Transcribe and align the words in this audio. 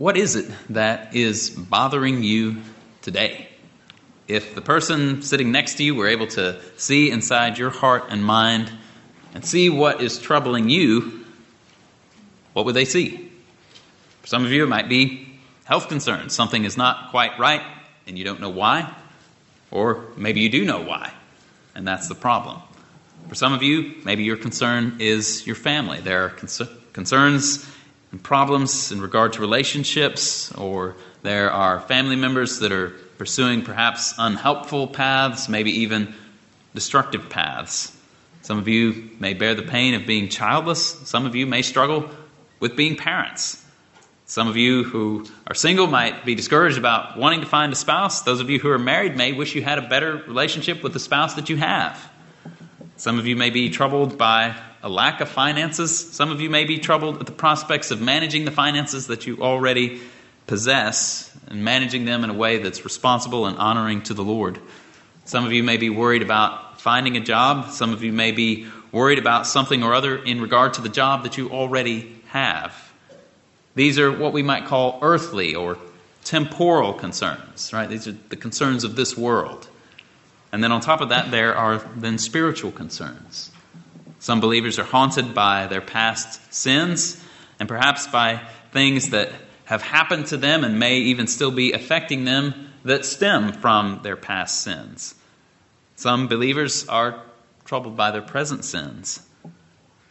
what 0.00 0.16
is 0.16 0.34
it 0.34 0.50
that 0.70 1.14
is 1.14 1.50
bothering 1.50 2.22
you 2.22 2.62
today? 3.02 3.46
If 4.28 4.54
the 4.54 4.62
person 4.62 5.20
sitting 5.20 5.52
next 5.52 5.74
to 5.74 5.84
you 5.84 5.94
were 5.94 6.08
able 6.08 6.26
to 6.28 6.58
see 6.78 7.10
inside 7.10 7.58
your 7.58 7.68
heart 7.68 8.04
and 8.08 8.24
mind 8.24 8.72
and 9.34 9.44
see 9.44 9.68
what 9.68 10.00
is 10.00 10.18
troubling 10.18 10.70
you, 10.70 11.26
what 12.54 12.64
would 12.64 12.74
they 12.74 12.86
see? 12.86 13.30
For 14.22 14.26
some 14.26 14.42
of 14.46 14.50
you, 14.52 14.64
it 14.64 14.68
might 14.68 14.88
be 14.88 15.38
health 15.64 15.90
concerns. 15.90 16.34
Something 16.34 16.64
is 16.64 16.78
not 16.78 17.10
quite 17.10 17.38
right 17.38 17.60
and 18.06 18.16
you 18.16 18.24
don't 18.24 18.40
know 18.40 18.48
why. 18.48 18.90
Or 19.70 20.06
maybe 20.16 20.40
you 20.40 20.48
do 20.48 20.64
know 20.64 20.80
why, 20.80 21.12
and 21.74 21.86
that's 21.86 22.08
the 22.08 22.14
problem. 22.14 22.62
For 23.28 23.34
some 23.34 23.52
of 23.52 23.62
you, 23.62 23.96
maybe 24.06 24.22
your 24.22 24.38
concern 24.38 24.96
is 24.98 25.46
your 25.46 25.56
family. 25.56 26.00
There 26.00 26.24
are 26.24 26.30
concerns 26.30 27.66
and 27.66 27.79
problems 28.18 28.92
in 28.92 29.00
regard 29.00 29.34
to 29.34 29.40
relationships, 29.40 30.52
or 30.52 30.96
there 31.22 31.50
are 31.50 31.80
family 31.80 32.16
members 32.16 32.58
that 32.58 32.72
are 32.72 32.90
pursuing 33.18 33.62
perhaps 33.62 34.14
unhelpful 34.18 34.88
paths, 34.88 35.48
maybe 35.48 35.70
even 35.82 36.14
destructive 36.74 37.28
paths. 37.28 37.96
Some 38.42 38.58
of 38.58 38.66
you 38.66 39.10
may 39.20 39.34
bear 39.34 39.54
the 39.54 39.62
pain 39.62 39.94
of 39.94 40.06
being 40.06 40.28
childless. 40.28 40.98
Some 41.08 41.26
of 41.26 41.34
you 41.34 41.46
may 41.46 41.62
struggle 41.62 42.10
with 42.58 42.76
being 42.76 42.96
parents. 42.96 43.64
Some 44.26 44.48
of 44.48 44.56
you 44.56 44.84
who 44.84 45.26
are 45.46 45.54
single 45.54 45.86
might 45.86 46.24
be 46.24 46.34
discouraged 46.34 46.78
about 46.78 47.18
wanting 47.18 47.40
to 47.40 47.46
find 47.46 47.72
a 47.72 47.76
spouse. 47.76 48.22
Those 48.22 48.40
of 48.40 48.48
you 48.48 48.58
who 48.58 48.70
are 48.70 48.78
married 48.78 49.16
may 49.16 49.32
wish 49.32 49.54
you 49.54 49.62
had 49.62 49.78
a 49.78 49.88
better 49.88 50.22
relationship 50.26 50.82
with 50.82 50.92
the 50.92 51.00
spouse 51.00 51.34
that 51.34 51.50
you 51.50 51.56
have. 51.56 52.09
Some 53.00 53.18
of 53.18 53.26
you 53.26 53.34
may 53.34 53.48
be 53.48 53.70
troubled 53.70 54.18
by 54.18 54.54
a 54.82 54.90
lack 54.90 55.22
of 55.22 55.30
finances. 55.30 55.98
Some 56.12 56.30
of 56.30 56.42
you 56.42 56.50
may 56.50 56.66
be 56.66 56.76
troubled 56.76 57.18
at 57.18 57.24
the 57.24 57.32
prospects 57.32 57.90
of 57.90 58.02
managing 58.02 58.44
the 58.44 58.50
finances 58.50 59.06
that 59.06 59.26
you 59.26 59.38
already 59.40 60.02
possess 60.46 61.34
and 61.46 61.64
managing 61.64 62.04
them 62.04 62.24
in 62.24 62.28
a 62.28 62.34
way 62.34 62.58
that's 62.58 62.84
responsible 62.84 63.46
and 63.46 63.56
honoring 63.56 64.02
to 64.02 64.12
the 64.12 64.22
Lord. 64.22 64.58
Some 65.24 65.46
of 65.46 65.52
you 65.54 65.62
may 65.62 65.78
be 65.78 65.88
worried 65.88 66.20
about 66.20 66.78
finding 66.82 67.16
a 67.16 67.20
job. 67.20 67.70
Some 67.70 67.94
of 67.94 68.04
you 68.04 68.12
may 68.12 68.32
be 68.32 68.66
worried 68.92 69.18
about 69.18 69.46
something 69.46 69.82
or 69.82 69.94
other 69.94 70.22
in 70.22 70.38
regard 70.42 70.74
to 70.74 70.82
the 70.82 70.90
job 70.90 71.22
that 71.22 71.38
you 71.38 71.48
already 71.48 72.20
have. 72.26 72.92
These 73.76 73.98
are 73.98 74.12
what 74.12 74.34
we 74.34 74.42
might 74.42 74.66
call 74.66 74.98
earthly 75.00 75.54
or 75.54 75.78
temporal 76.24 76.92
concerns, 76.92 77.72
right? 77.72 77.88
These 77.88 78.08
are 78.08 78.16
the 78.28 78.36
concerns 78.36 78.84
of 78.84 78.94
this 78.94 79.16
world. 79.16 79.70
And 80.52 80.62
then 80.62 80.72
on 80.72 80.80
top 80.80 81.00
of 81.00 81.10
that, 81.10 81.30
there 81.30 81.54
are 81.54 81.78
then 81.96 82.18
spiritual 82.18 82.72
concerns. 82.72 83.50
Some 84.18 84.40
believers 84.40 84.78
are 84.78 84.84
haunted 84.84 85.34
by 85.34 85.66
their 85.66 85.80
past 85.80 86.52
sins 86.52 87.22
and 87.58 87.68
perhaps 87.68 88.06
by 88.06 88.42
things 88.72 89.10
that 89.10 89.32
have 89.64 89.82
happened 89.82 90.26
to 90.26 90.36
them 90.36 90.64
and 90.64 90.78
may 90.78 90.98
even 90.98 91.26
still 91.26 91.50
be 91.50 91.72
affecting 91.72 92.24
them 92.24 92.70
that 92.84 93.04
stem 93.04 93.52
from 93.52 94.00
their 94.02 94.16
past 94.16 94.62
sins. 94.62 95.14
Some 95.96 96.28
believers 96.28 96.88
are 96.88 97.22
troubled 97.64 97.96
by 97.96 98.10
their 98.10 98.22
present 98.22 98.64
sins. 98.64 99.20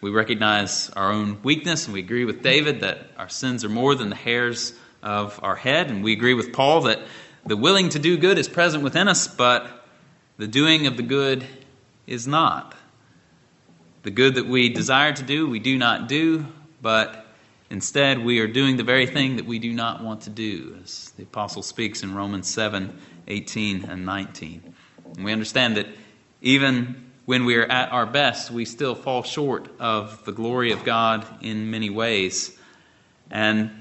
We 0.02 0.12
recognize 0.12 0.90
our 0.92 1.12
own 1.12 1.42
weakness, 1.44 1.86
and 1.86 1.94
we 1.94 2.00
agree 2.00 2.24
with 2.24 2.42
David 2.42 2.82
that 2.82 3.00
our 3.18 3.28
sins 3.28 3.66
are 3.66 3.70
more 3.70 3.96
than 3.96 4.10
the 4.10 4.16
hairs 4.16 4.74
of 5.04 5.40
our 5.44 5.56
head. 5.56 5.90
And 5.90 6.04
we 6.04 6.14
agree 6.14 6.36
with 6.36 6.54
Paul 6.54 6.82
that 6.82 7.00
the 7.46 7.58
willing 7.58 7.90
to 7.90 8.00
do 8.00 8.18
good 8.18 8.38
is 8.38 8.48
present 8.48 8.84
within 8.84 9.08
us, 9.08 9.28
but 9.28 9.79
the 10.40 10.48
doing 10.48 10.88
of 10.88 10.96
the 10.96 11.04
good 11.04 11.46
is 12.08 12.26
not. 12.26 12.74
The 14.04 14.10
good 14.10 14.36
that 14.36 14.46
we 14.46 14.70
desire 14.70 15.12
to 15.12 15.22
do, 15.22 15.50
we 15.50 15.60
do 15.60 15.78
not 15.78 16.08
do, 16.08 16.46
but 16.82 17.28
instead 17.70 18.24
we 18.24 18.40
are 18.40 18.48
doing 18.48 18.78
the 18.78 18.86
very 18.86 19.06
thing 19.06 19.36
that 19.36 19.46
we 19.46 19.60
do 19.60 19.74
not 19.74 20.02
want 20.02 20.22
to 20.22 20.30
do, 20.30 20.78
as 20.82 21.12
the 21.18 21.24
apostle 21.24 21.62
speaks 21.62 22.04
in 22.04 22.16
Romans 22.16 22.48
7 22.48 22.98
18 23.28 23.84
and 23.84 24.06
19. 24.06 24.74
And 25.18 25.26
we 25.26 25.34
understand 25.34 25.76
that 25.76 25.88
even 26.42 27.12
when 27.26 27.44
we 27.44 27.58
are 27.58 27.66
at 27.66 27.92
our 27.92 28.06
best, 28.06 28.50
we 28.50 28.64
still 28.64 28.96
fall 28.96 29.24
short 29.24 29.68
of 29.78 30.24
the 30.24 30.32
glory 30.32 30.72
of 30.72 30.86
God 30.86 31.26
in 31.42 31.70
many 31.70 31.90
ways. 31.90 32.58
And 33.30 33.79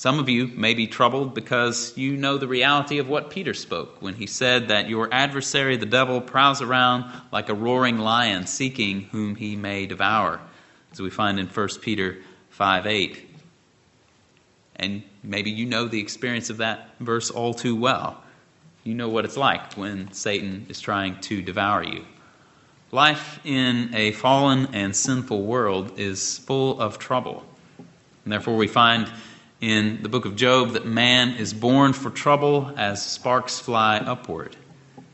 some 0.00 0.18
of 0.18 0.30
you 0.30 0.46
may 0.46 0.72
be 0.72 0.86
troubled 0.86 1.34
because 1.34 1.94
you 1.94 2.16
know 2.16 2.38
the 2.38 2.48
reality 2.48 2.96
of 3.00 3.10
what 3.10 3.28
Peter 3.28 3.52
spoke 3.52 4.00
when 4.00 4.14
he 4.14 4.26
said 4.26 4.68
that 4.68 4.88
your 4.88 5.12
adversary, 5.12 5.76
the 5.76 5.84
devil, 5.84 6.22
prowls 6.22 6.62
around 6.62 7.04
like 7.32 7.50
a 7.50 7.54
roaring 7.54 7.98
lion 7.98 8.46
seeking 8.46 9.02
whom 9.02 9.34
he 9.34 9.56
may 9.56 9.84
devour, 9.84 10.40
as 10.90 11.02
we 11.02 11.10
find 11.10 11.38
in 11.38 11.46
1 11.46 11.68
Peter 11.82 12.16
5 12.48 12.86
8. 12.86 13.28
And 14.76 15.02
maybe 15.22 15.50
you 15.50 15.66
know 15.66 15.86
the 15.86 16.00
experience 16.00 16.48
of 16.48 16.56
that 16.56 16.88
verse 16.98 17.28
all 17.28 17.52
too 17.52 17.76
well. 17.76 18.22
You 18.84 18.94
know 18.94 19.10
what 19.10 19.26
it's 19.26 19.36
like 19.36 19.74
when 19.74 20.10
Satan 20.12 20.64
is 20.70 20.80
trying 20.80 21.20
to 21.20 21.42
devour 21.42 21.84
you. 21.84 22.06
Life 22.90 23.38
in 23.44 23.94
a 23.94 24.12
fallen 24.12 24.68
and 24.72 24.96
sinful 24.96 25.42
world 25.42 25.98
is 25.98 26.38
full 26.38 26.80
of 26.80 26.98
trouble. 26.98 27.44
And 28.24 28.32
therefore, 28.32 28.56
we 28.56 28.66
find 28.66 29.12
in 29.60 30.02
the 30.02 30.08
book 30.08 30.24
of 30.24 30.36
Job 30.36 30.70
that 30.70 30.86
man 30.86 31.36
is 31.36 31.52
born 31.52 31.92
for 31.92 32.10
trouble 32.10 32.72
as 32.76 33.04
sparks 33.04 33.58
fly 33.58 33.98
upward. 33.98 34.56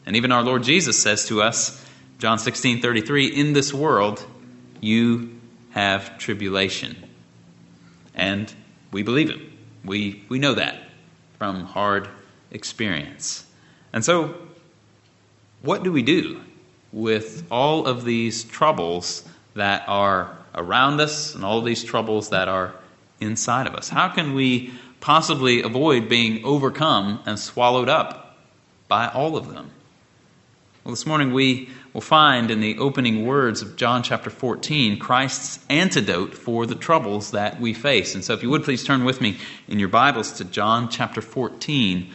And 0.05 0.17
even 0.17 0.31
our 0.31 0.43
Lord 0.43 0.63
Jesus 0.63 1.01
says 1.01 1.27
to 1.27 1.43
us, 1.43 1.85
John 2.19 2.39
16 2.39 2.81
33, 2.81 3.27
in 3.27 3.53
this 3.53 3.75
world 3.75 4.25
you 4.81 5.39
have 5.71 6.19
tribulation. 6.19 6.97
And 8.15 8.53
we 8.93 9.03
believe 9.03 9.31
him. 9.31 9.53
We, 9.85 10.25
we 10.29 10.39
know 10.39 10.55
that 10.55 10.81
from 11.39 11.65
hard 11.65 12.09
experience. 12.51 13.45
And 13.93 14.05
so, 14.05 14.35
what 15.63 15.83
do 15.83 15.93
we 15.93 16.03
do 16.03 16.41
with 16.93 17.47
all 17.51 17.87
of 17.87 18.05
these 18.05 18.45
troubles 18.45 19.25
that 19.55 19.85
are 19.89 20.37
around 20.55 21.01
us 21.01 21.35
and 21.35 21.45
all 21.45 21.61
these 21.61 21.85
troubles 21.85 22.31
that 22.31 22.49
are 22.49 22.75
inside 23.21 23.67
of 23.67 23.75
us? 23.75 23.89
How 23.89 24.09
can 24.09 24.35
we 24.35 24.73
possibly 25.01 25.63
avoid 25.63 26.09
being 26.09 26.45
overcome 26.45 27.21
and 27.27 27.39
swallowed 27.39 27.89
up 27.89 28.39
by 28.89 29.09
all 29.09 29.37
of 29.37 29.49
them? 29.49 29.71
Well, 30.85 30.93
this 30.93 31.07
morning 31.07 31.33
we 31.33 31.69
will 31.93 32.01
find 32.01 32.51
in 32.51 32.61
the 32.61 32.79
opening 32.79 33.27
words 33.27 33.61
of 33.61 33.75
John 33.75 34.05
chapter 34.05 34.31
14 34.31 35.01
Christ's 35.01 35.59
antidote 35.69 36.35
for 36.35 36.65
the 36.65 36.77
troubles 36.77 37.33
that 37.33 37.61
we 37.61 37.75
face. 37.75 38.15
And 38.15 38.25
so, 38.25 38.35
if 38.35 38.43
you 38.43 38.51
would 38.51 38.63
please 38.63 38.85
turn 38.85 39.05
with 39.05 39.21
me 39.21 39.39
in 39.67 39.81
your 39.81 39.89
Bibles 39.89 40.33
to 40.35 40.45
John 40.45 40.89
chapter 40.89 41.21
14, 41.21 42.09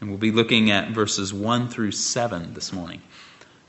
and 0.00 0.08
we'll 0.08 0.18
be 0.18 0.30
looking 0.30 0.70
at 0.70 0.92
verses 0.92 1.34
1 1.34 1.68
through 1.68 1.92
7 1.92 2.54
this 2.54 2.72
morning. 2.72 3.02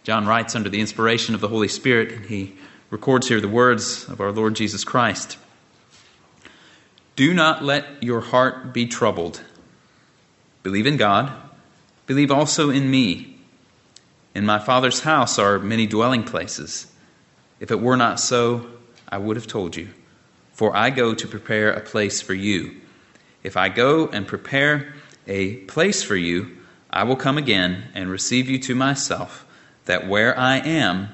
John 0.04 0.26
writes 0.26 0.56
under 0.56 0.70
the 0.70 0.80
inspiration 0.80 1.36
of 1.36 1.42
the 1.42 1.50
Holy 1.50 1.68
Spirit, 1.68 2.12
and 2.14 2.26
he 2.26 2.56
records 2.90 3.28
here 3.28 3.42
the 3.42 3.50
words 3.50 4.08
of 4.08 4.22
our 4.22 4.32
Lord 4.32 4.56
Jesus 4.56 4.86
Christ 4.86 5.38
Do 7.16 7.34
not 7.34 7.64
let 7.64 8.04
your 8.04 8.20
heart 8.20 8.74
be 8.74 8.88
troubled. 8.88 9.42
Believe 10.64 10.86
in 10.86 10.98
God, 10.98 11.32
believe 12.08 12.30
also 12.30 12.70
in 12.70 12.92
me. 12.92 13.38
In 14.34 14.46
my 14.46 14.60
Father's 14.60 15.02
house 15.02 15.40
are 15.40 15.58
many 15.58 15.88
dwelling 15.88 16.24
places. 16.24 16.88
If 17.62 17.72
it 17.72 17.80
were 17.80 17.96
not 17.96 18.20
so, 18.20 18.68
I 19.08 19.18
would 19.18 19.38
have 19.38 19.48
told 19.48 19.78
you. 19.78 19.90
For 20.52 20.76
I 20.76 20.90
go 20.90 21.14
to 21.14 21.28
prepare 21.28 21.72
a 21.72 21.80
place 21.80 22.22
for 22.22 22.34
you. 22.34 22.82
If 23.44 23.56
I 23.56 23.70
go 23.70 24.08
and 24.08 24.28
prepare 24.28 24.94
a 25.26 25.56
place 25.56 26.04
for 26.04 26.18
you, 26.18 26.58
I 26.90 27.04
will 27.04 27.16
come 27.16 27.38
again 27.38 27.86
and 27.94 28.10
receive 28.10 28.50
you 28.50 28.60
to 28.60 28.76
myself 28.76 29.46
that 29.86 30.08
where 30.08 30.38
I 30.38 30.58
am, 30.58 31.10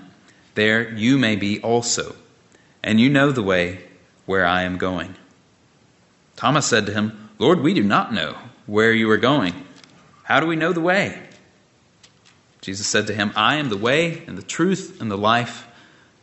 there 0.55 0.91
you 0.93 1.19
may 1.19 1.35
be 1.35 1.61
also, 1.61 2.15
and 2.81 2.99
you 2.99 3.09
know 3.09 3.31
the 3.31 3.43
way 3.43 3.83
where 4.25 4.45
I 4.45 4.63
am 4.63 4.77
going. 4.77 5.15
Thomas 6.41 6.65
said 6.65 6.87
to 6.87 6.91
him, 6.91 7.29
Lord, 7.37 7.59
we 7.59 7.75
do 7.75 7.83
not 7.83 8.11
know 8.11 8.35
where 8.65 8.91
you 8.91 9.07
are 9.11 9.17
going. 9.17 9.53
How 10.23 10.39
do 10.39 10.47
we 10.47 10.55
know 10.55 10.73
the 10.73 10.81
way? 10.81 11.21
Jesus 12.61 12.87
said 12.87 13.05
to 13.05 13.13
him, 13.13 13.31
I 13.35 13.57
am 13.57 13.69
the 13.69 13.77
way 13.77 14.23
and 14.25 14.35
the 14.35 14.41
truth 14.41 14.99
and 14.99 15.11
the 15.11 15.19
life. 15.19 15.67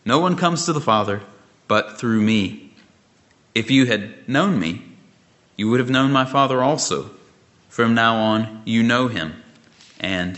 No 0.05 0.19
one 0.19 0.35
comes 0.35 0.65
to 0.65 0.73
the 0.73 0.81
Father 0.81 1.21
but 1.69 2.01
through 2.01 2.21
me. 2.21 2.75
If 3.55 3.71
you 3.71 3.87
had 3.87 4.29
known 4.29 4.59
me, 4.59 4.83
you 5.57 5.71
would 5.71 5.79
have 5.79 5.89
known 5.89 6.11
my 6.11 6.25
Father 6.25 6.65
also. 6.65 7.11
From 7.69 7.95
now 7.95 8.17
on, 8.17 8.63
you 8.65 8.83
know 8.83 9.07
him 9.07 9.41
and 10.01 10.37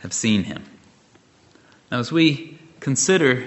have 0.00 0.12
seen 0.12 0.42
him. 0.42 0.64
Now, 1.92 2.00
as 2.00 2.10
we 2.10 2.58
consider 2.80 3.46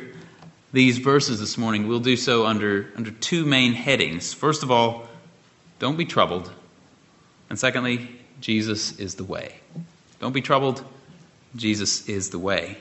these 0.71 0.99
verses 0.99 1.41
this 1.41 1.57
morning, 1.57 1.85
we'll 1.85 1.99
do 1.99 2.15
so 2.15 2.45
under, 2.45 2.93
under 2.95 3.11
two 3.11 3.45
main 3.45 3.73
headings. 3.73 4.33
First 4.33 4.63
of 4.63 4.71
all, 4.71 5.09
don't 5.79 5.97
be 5.97 6.05
troubled. 6.05 6.51
And 7.49 7.59
secondly, 7.59 8.09
Jesus 8.41 8.97
is 8.99 9.15
the 9.15 9.23
way. 9.23 9.55
Don't 10.19 10.33
be 10.33 10.41
troubled. 10.41 10.83
Jesus 11.55 12.07
is 12.07 12.29
the 12.29 12.39
way. 12.39 12.77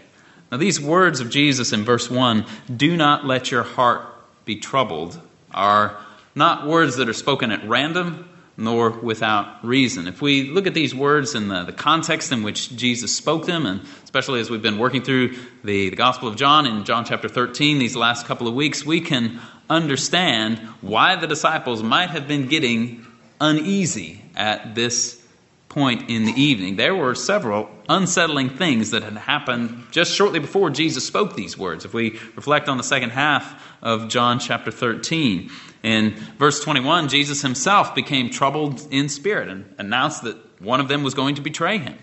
Now, 0.51 0.59
these 0.59 0.81
words 0.81 1.21
of 1.21 1.31
Jesus 1.31 1.73
in 1.73 1.85
verse 1.85 2.11
1, 2.11 2.45
do 2.77 2.97
not 2.97 3.25
let 3.25 3.51
your 3.51 3.63
heart 3.63 4.07
be 4.45 4.57
troubled, 4.57 5.21
are 5.53 5.97
not 6.35 6.67
words 6.67 6.97
that 6.97 7.09
are 7.09 7.15
spoken 7.15 7.51
at 7.51 7.67
random, 7.69 8.29
nor 8.57 8.91
without 8.91 9.65
reason. 9.65 10.07
If 10.07 10.23
we 10.23 10.51
look 10.51 10.67
at 10.67 10.75
these 10.75 10.95
words 10.95 11.35
in 11.35 11.49
the, 11.49 11.65
the 11.65 11.73
context 11.73 12.31
in 12.31 12.43
which 12.43 12.75
Jesus 12.77 13.15
spoke 13.15 13.47
them, 13.47 13.67
and 13.67 13.81
especially 14.05 14.41
as 14.41 14.49
we've 14.49 14.63
been 14.63 14.79
working 14.79 15.03
through 15.03 15.37
the, 15.65 15.91
the 15.91 15.97
Gospel 15.97 16.29
of 16.29 16.37
John 16.37 16.67
in 16.67 16.85
John 16.85 17.05
chapter 17.05 17.29
13 17.29 17.79
these 17.79 17.97
last 17.97 18.27
couple 18.27 18.47
of 18.47 18.55
weeks, 18.55 18.85
we 18.85 19.01
can 19.01 19.41
understand 19.69 20.59
why 20.81 21.17
the 21.17 21.27
disciples 21.27 21.83
might 21.83 22.11
have 22.11 22.29
been 22.29 22.49
getting 22.49 23.07
uneasy 23.41 24.23
at 24.37 24.75
this 24.75 25.21
point 25.69 26.09
in 26.09 26.25
the 26.25 26.41
evening. 26.41 26.77
There 26.77 26.95
were 26.95 27.15
several 27.15 27.69
unsettling 27.89 28.51
things 28.51 28.93
that 28.93 29.03
had 29.03 29.17
happened 29.17 29.87
just 29.91 30.13
shortly 30.13 30.39
before 30.39 30.71
Jesus 30.71 31.05
spoke 31.05 31.35
these 31.35 31.59
words. 31.59 31.85
If 31.85 31.93
we 31.93 32.13
reflect 32.37 32.69
on 32.69 32.77
the 32.77 32.85
second 32.85 33.11
half 33.11 33.61
of 33.83 34.09
John 34.09 34.39
chapter 34.39 34.71
13, 34.71 35.51
in 35.83 36.15
verse 36.39 36.63
21, 36.63 37.09
Jesus 37.09 37.43
himself 37.43 37.95
became 37.95 38.31
troubled 38.31 38.87
in 38.91 39.09
spirit 39.09 39.49
and 39.49 39.75
announced 39.79 40.23
that 40.23 40.37
one 40.61 40.81
of 40.81 40.89
them 40.89 41.03
was 41.03 41.15
going 41.15 41.35
to 41.35 41.43
betray 41.43 41.79
him. 41.79 41.99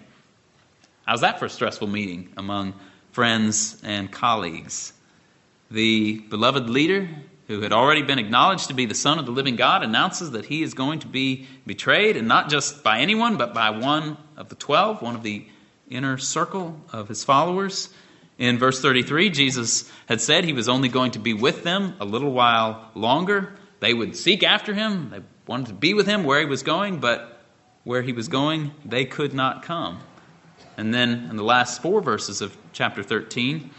How's 1.05 1.21
that 1.21 1.39
for 1.39 1.45
a 1.45 1.49
stressful 1.49 1.87
meeting 1.87 2.31
among 2.37 2.73
friends 3.11 3.81
and 3.83 4.11
colleagues? 4.11 4.93
The 5.71 6.19
beloved 6.19 6.69
leader 6.69 7.09
who 7.51 7.61
had 7.61 7.73
already 7.73 8.01
been 8.01 8.19
acknowledged 8.19 8.69
to 8.69 8.73
be 8.73 8.85
the 8.85 8.95
Son 8.95 9.19
of 9.19 9.25
the 9.25 9.31
living 9.31 9.57
God, 9.57 9.83
announces 9.83 10.31
that 10.31 10.45
he 10.45 10.63
is 10.63 10.73
going 10.73 10.99
to 10.99 11.07
be 11.07 11.47
betrayed, 11.65 12.15
and 12.15 12.27
not 12.27 12.49
just 12.49 12.83
by 12.83 12.99
anyone, 12.99 13.37
but 13.37 13.53
by 13.53 13.71
one 13.71 14.17
of 14.37 14.49
the 14.49 14.55
twelve, 14.55 15.01
one 15.01 15.15
of 15.15 15.23
the 15.23 15.45
inner 15.89 16.17
circle 16.17 16.79
of 16.93 17.09
his 17.09 17.23
followers. 17.23 17.89
In 18.37 18.57
verse 18.57 18.81
33, 18.81 19.29
Jesus 19.29 19.91
had 20.07 20.21
said 20.21 20.45
he 20.45 20.53
was 20.53 20.69
only 20.69 20.87
going 20.87 21.11
to 21.11 21.19
be 21.19 21.33
with 21.33 21.63
them 21.63 21.95
a 21.99 22.05
little 22.05 22.31
while 22.31 22.89
longer. 22.95 23.53
They 23.81 23.93
would 23.93 24.15
seek 24.15 24.43
after 24.43 24.73
him, 24.73 25.09
they 25.09 25.19
wanted 25.45 25.67
to 25.67 25.73
be 25.73 25.93
with 25.93 26.07
him 26.07 26.23
where 26.23 26.39
he 26.39 26.45
was 26.45 26.63
going, 26.63 26.99
but 26.99 27.41
where 27.83 28.01
he 28.01 28.13
was 28.13 28.29
going, 28.29 28.71
they 28.85 29.05
could 29.05 29.33
not 29.33 29.63
come. 29.63 29.99
And 30.77 30.93
then 30.93 31.27
in 31.29 31.35
the 31.35 31.43
last 31.43 31.81
four 31.81 32.01
verses 32.01 32.41
of 32.41 32.55
chapter 32.71 33.03
13, 33.03 33.71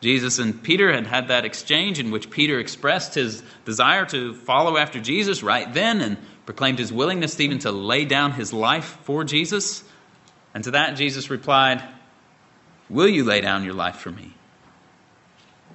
Jesus 0.00 0.38
and 0.38 0.62
Peter 0.62 0.92
had 0.92 1.06
had 1.06 1.28
that 1.28 1.44
exchange 1.44 1.98
in 1.98 2.10
which 2.10 2.30
Peter 2.30 2.58
expressed 2.58 3.14
his 3.14 3.42
desire 3.66 4.06
to 4.06 4.34
follow 4.34 4.78
after 4.78 4.98
Jesus 4.98 5.42
right 5.42 5.72
then 5.72 6.00
and 6.00 6.16
proclaimed 6.46 6.78
his 6.78 6.92
willingness 6.92 7.38
even 7.38 7.58
to 7.60 7.70
lay 7.70 8.06
down 8.06 8.32
his 8.32 8.52
life 8.52 8.98
for 9.02 9.24
Jesus. 9.24 9.84
And 10.54 10.64
to 10.64 10.70
that, 10.72 10.96
Jesus 10.96 11.28
replied, 11.28 11.82
Will 12.88 13.08
you 13.08 13.24
lay 13.24 13.40
down 13.40 13.64
your 13.64 13.74
life 13.74 13.96
for 13.96 14.10
me? 14.10 14.34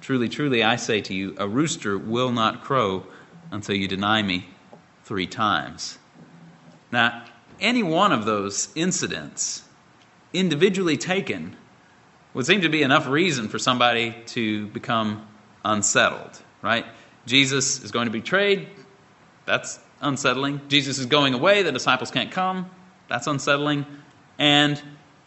Truly, 0.00 0.28
truly, 0.28 0.62
I 0.62 0.76
say 0.76 1.00
to 1.02 1.14
you, 1.14 1.34
a 1.38 1.48
rooster 1.48 1.96
will 1.96 2.30
not 2.30 2.62
crow 2.62 3.06
until 3.50 3.76
you 3.76 3.88
deny 3.88 4.22
me 4.22 4.48
three 5.04 5.26
times. 5.26 5.98
Now, 6.92 7.24
any 7.60 7.82
one 7.82 8.12
of 8.12 8.24
those 8.24 8.68
incidents, 8.74 9.62
individually 10.32 10.96
taken, 10.96 11.56
would 12.36 12.44
seem 12.44 12.60
to 12.60 12.68
be 12.68 12.82
enough 12.82 13.08
reason 13.08 13.48
for 13.48 13.58
somebody 13.58 14.14
to 14.26 14.66
become 14.66 15.26
unsettled, 15.64 16.38
right? 16.60 16.84
Jesus 17.24 17.82
is 17.82 17.92
going 17.92 18.04
to 18.04 18.12
be 18.12 18.20
betrayed. 18.20 18.68
That's 19.46 19.80
unsettling. 20.02 20.60
Jesus 20.68 20.98
is 20.98 21.06
going 21.06 21.32
away. 21.32 21.62
The 21.62 21.72
disciples 21.72 22.10
can't 22.10 22.30
come. 22.30 22.68
That's 23.08 23.26
unsettling. 23.26 23.86
And 24.38 24.80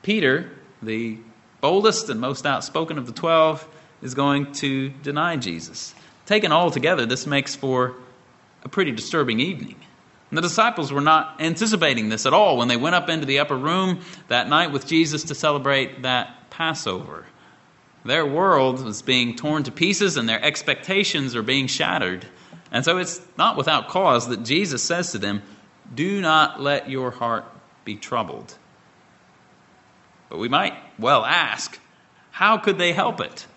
Peter, 0.04 0.52
the 0.84 1.18
boldest 1.62 2.10
and 2.10 2.22
most 2.22 2.46
outspoken 2.46 3.00
of 3.00 3.08
the 3.08 3.12
twelve, 3.12 3.68
is 4.04 4.14
going 4.14 4.52
to 4.54 4.90
deny 4.90 5.36
Jesus. 5.36 5.96
Taken 6.28 6.52
all 6.52 6.70
together, 6.70 7.08
this 7.08 7.26
makes 7.26 7.56
for 7.56 7.96
a 8.64 8.70
pretty 8.70 8.92
disturbing 8.92 9.40
evening. 9.40 9.78
And 10.30 10.38
the 10.38 10.44
disciples 10.44 10.92
were 10.92 11.02
not 11.02 11.42
anticipating 11.42 12.10
this 12.10 12.26
at 12.26 12.34
all 12.34 12.58
when 12.58 12.68
they 12.68 12.78
went 12.78 12.96
up 12.96 13.10
into 13.10 13.26
the 13.26 13.40
upper 13.40 13.58
room 13.58 14.02
that 14.28 14.48
night 14.48 14.72
with 14.72 14.86
Jesus 14.86 15.24
to 15.26 15.36
celebrate 15.36 16.04
that 16.04 16.50
Passover. 16.50 17.26
Their 18.06 18.26
world 18.26 18.84
was 18.84 19.02
being 19.02 19.36
torn 19.36 19.64
to 19.64 19.72
pieces 19.72 20.18
and 20.18 20.30
their 20.30 20.44
expectations 20.44 21.36
are 21.36 21.44
being 21.44 21.68
shattered. 21.68 22.26
And 22.72 22.86
so 22.86 22.98
it's 22.98 23.22
not 23.38 23.58
without 23.58 23.88
cause 23.88 24.28
that 24.30 24.44
Jesus 24.44 24.84
says 24.84 25.12
to 25.14 25.18
them, 25.18 25.42
Do 25.94 26.22
not 26.22 26.62
let 26.62 26.90
your 26.90 27.12
heart 27.12 27.46
be 27.84 27.96
troubled. 27.96 28.56
But 30.30 30.38
we 30.38 30.48
might 30.48 30.76
well 31.00 31.26
ask, 31.26 31.80
how 32.30 32.58
could 32.58 32.78
they 32.78 32.94
help 32.94 33.20
it? 33.20 33.48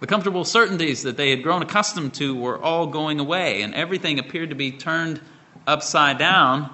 The 0.00 0.06
comfortable 0.06 0.44
certainties 0.44 1.02
that 1.02 1.16
they 1.16 1.30
had 1.30 1.42
grown 1.42 1.62
accustomed 1.62 2.14
to 2.14 2.34
were 2.34 2.60
all 2.60 2.86
going 2.86 3.20
away, 3.20 3.62
and 3.62 3.74
everything 3.74 4.18
appeared 4.18 4.50
to 4.50 4.56
be 4.56 4.72
turned 4.72 5.20
upside 5.66 6.18
down. 6.18 6.72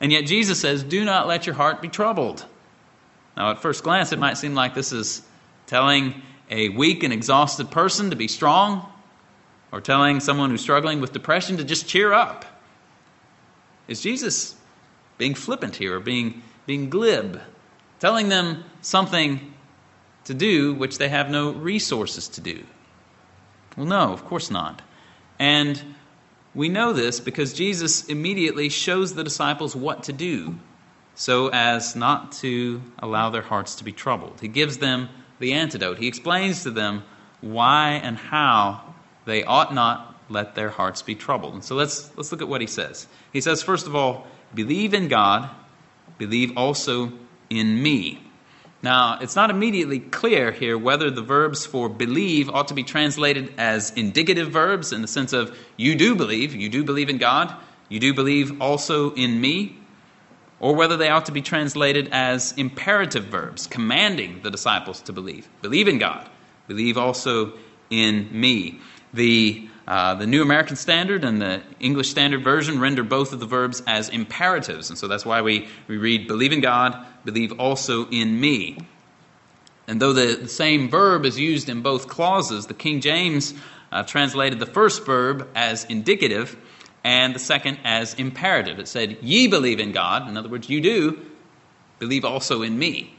And 0.00 0.12
yet 0.12 0.26
Jesus 0.26 0.60
says, 0.60 0.82
Do 0.82 1.04
not 1.04 1.26
let 1.26 1.46
your 1.46 1.54
heart 1.54 1.80
be 1.80 1.88
troubled. 1.88 2.44
Now, 3.36 3.50
at 3.50 3.60
first 3.60 3.84
glance, 3.84 4.12
it 4.12 4.18
might 4.18 4.38
seem 4.38 4.54
like 4.54 4.74
this 4.74 4.92
is 4.92 5.22
telling 5.66 6.22
a 6.50 6.70
weak 6.70 7.02
and 7.02 7.12
exhausted 7.12 7.70
person 7.70 8.10
to 8.10 8.16
be 8.16 8.28
strong, 8.28 8.90
or 9.72 9.80
telling 9.80 10.20
someone 10.20 10.50
who's 10.50 10.60
struggling 10.60 11.00
with 11.00 11.12
depression 11.12 11.56
to 11.58 11.64
just 11.64 11.88
cheer 11.88 12.12
up. 12.12 12.44
Is 13.88 14.00
Jesus 14.00 14.54
being 15.18 15.34
flippant 15.34 15.76
here, 15.76 15.96
or 15.96 16.00
being, 16.00 16.42
being 16.66 16.88
glib, 16.88 17.40
telling 18.00 18.28
them 18.28 18.64
something 18.80 19.54
to 20.24 20.34
do 20.34 20.74
which 20.74 20.98
they 20.98 21.08
have 21.08 21.30
no 21.30 21.52
resources 21.52 22.28
to 22.28 22.40
do? 22.40 22.64
Well, 23.76 23.86
no, 23.86 24.12
of 24.12 24.24
course 24.24 24.50
not. 24.50 24.82
And 25.38 25.82
we 26.56 26.70
know 26.70 26.94
this 26.94 27.20
because 27.20 27.52
Jesus 27.52 28.06
immediately 28.06 28.70
shows 28.70 29.14
the 29.14 29.22
disciples 29.22 29.76
what 29.76 30.04
to 30.04 30.12
do 30.14 30.56
so 31.14 31.48
as 31.48 31.94
not 31.94 32.32
to 32.32 32.82
allow 32.98 33.28
their 33.28 33.42
hearts 33.42 33.76
to 33.76 33.84
be 33.84 33.92
troubled. 33.92 34.40
He 34.40 34.48
gives 34.48 34.78
them 34.78 35.10
the 35.38 35.52
antidote. 35.52 35.98
He 35.98 36.08
explains 36.08 36.62
to 36.62 36.70
them 36.70 37.04
why 37.42 38.00
and 38.02 38.16
how 38.16 38.94
they 39.26 39.44
ought 39.44 39.74
not 39.74 40.14
let 40.30 40.54
their 40.54 40.70
hearts 40.70 41.02
be 41.02 41.14
troubled. 41.14 41.52
And 41.52 41.62
so 41.62 41.74
let's, 41.74 42.10
let's 42.16 42.32
look 42.32 42.40
at 42.40 42.48
what 42.48 42.62
he 42.62 42.66
says. 42.66 43.06
He 43.34 43.42
says, 43.42 43.62
first 43.62 43.86
of 43.86 43.94
all, 43.94 44.26
believe 44.54 44.94
in 44.94 45.08
God, 45.08 45.50
believe 46.16 46.56
also 46.56 47.12
in 47.50 47.82
me. 47.82 48.25
Now, 48.86 49.18
it's 49.20 49.34
not 49.34 49.50
immediately 49.50 49.98
clear 49.98 50.52
here 50.52 50.78
whether 50.78 51.10
the 51.10 51.20
verbs 51.20 51.66
for 51.66 51.88
believe 51.88 52.48
ought 52.48 52.68
to 52.68 52.74
be 52.74 52.84
translated 52.84 53.52
as 53.58 53.90
indicative 53.90 54.52
verbs 54.52 54.92
in 54.92 55.02
the 55.02 55.08
sense 55.08 55.32
of 55.32 55.58
you 55.76 55.96
do 55.96 56.14
believe, 56.14 56.54
you 56.54 56.68
do 56.68 56.84
believe 56.84 57.08
in 57.08 57.18
God, 57.18 57.52
you 57.88 57.98
do 57.98 58.14
believe 58.14 58.62
also 58.62 59.12
in 59.14 59.40
me, 59.40 59.76
or 60.60 60.76
whether 60.76 60.96
they 60.96 61.08
ought 61.08 61.26
to 61.26 61.32
be 61.32 61.42
translated 61.42 62.10
as 62.12 62.52
imperative 62.52 63.24
verbs, 63.24 63.66
commanding 63.66 64.38
the 64.44 64.52
disciples 64.52 65.00
to 65.00 65.12
believe. 65.12 65.48
Believe 65.62 65.88
in 65.88 65.98
God, 65.98 66.30
believe 66.68 66.96
also 66.96 67.54
in 67.90 68.28
me. 68.30 68.80
The, 69.12 69.68
uh, 69.86 70.14
the 70.14 70.26
New 70.26 70.42
American 70.42 70.74
Standard 70.74 71.24
and 71.24 71.40
the 71.40 71.62
English 71.78 72.10
Standard 72.10 72.42
Version 72.42 72.80
render 72.80 73.04
both 73.04 73.32
of 73.32 73.38
the 73.40 73.46
verbs 73.46 73.82
as 73.86 74.08
imperatives, 74.08 74.90
and 74.90 74.98
so 74.98 75.06
that's 75.06 75.24
why 75.24 75.42
we, 75.42 75.68
we 75.86 75.96
read, 75.96 76.26
Believe 76.26 76.52
in 76.52 76.60
God, 76.60 77.06
believe 77.24 77.52
also 77.60 78.08
in 78.08 78.40
me. 78.40 78.78
And 79.86 80.02
though 80.02 80.12
the, 80.12 80.36
the 80.42 80.48
same 80.48 80.90
verb 80.90 81.24
is 81.24 81.38
used 81.38 81.68
in 81.68 81.82
both 81.82 82.08
clauses, 82.08 82.66
the 82.66 82.74
King 82.74 83.00
James 83.00 83.54
uh, 83.92 84.02
translated 84.02 84.58
the 84.58 84.66
first 84.66 85.06
verb 85.06 85.48
as 85.54 85.84
indicative 85.84 86.56
and 87.04 87.34
the 87.34 87.38
second 87.38 87.78
as 87.84 88.14
imperative. 88.14 88.80
It 88.80 88.88
said, 88.88 89.18
Ye 89.22 89.46
believe 89.46 89.78
in 89.78 89.92
God. 89.92 90.28
In 90.28 90.36
other 90.36 90.48
words, 90.48 90.68
you 90.68 90.80
do 90.80 91.24
believe 92.00 92.24
also 92.24 92.62
in 92.62 92.76
me, 92.76 93.14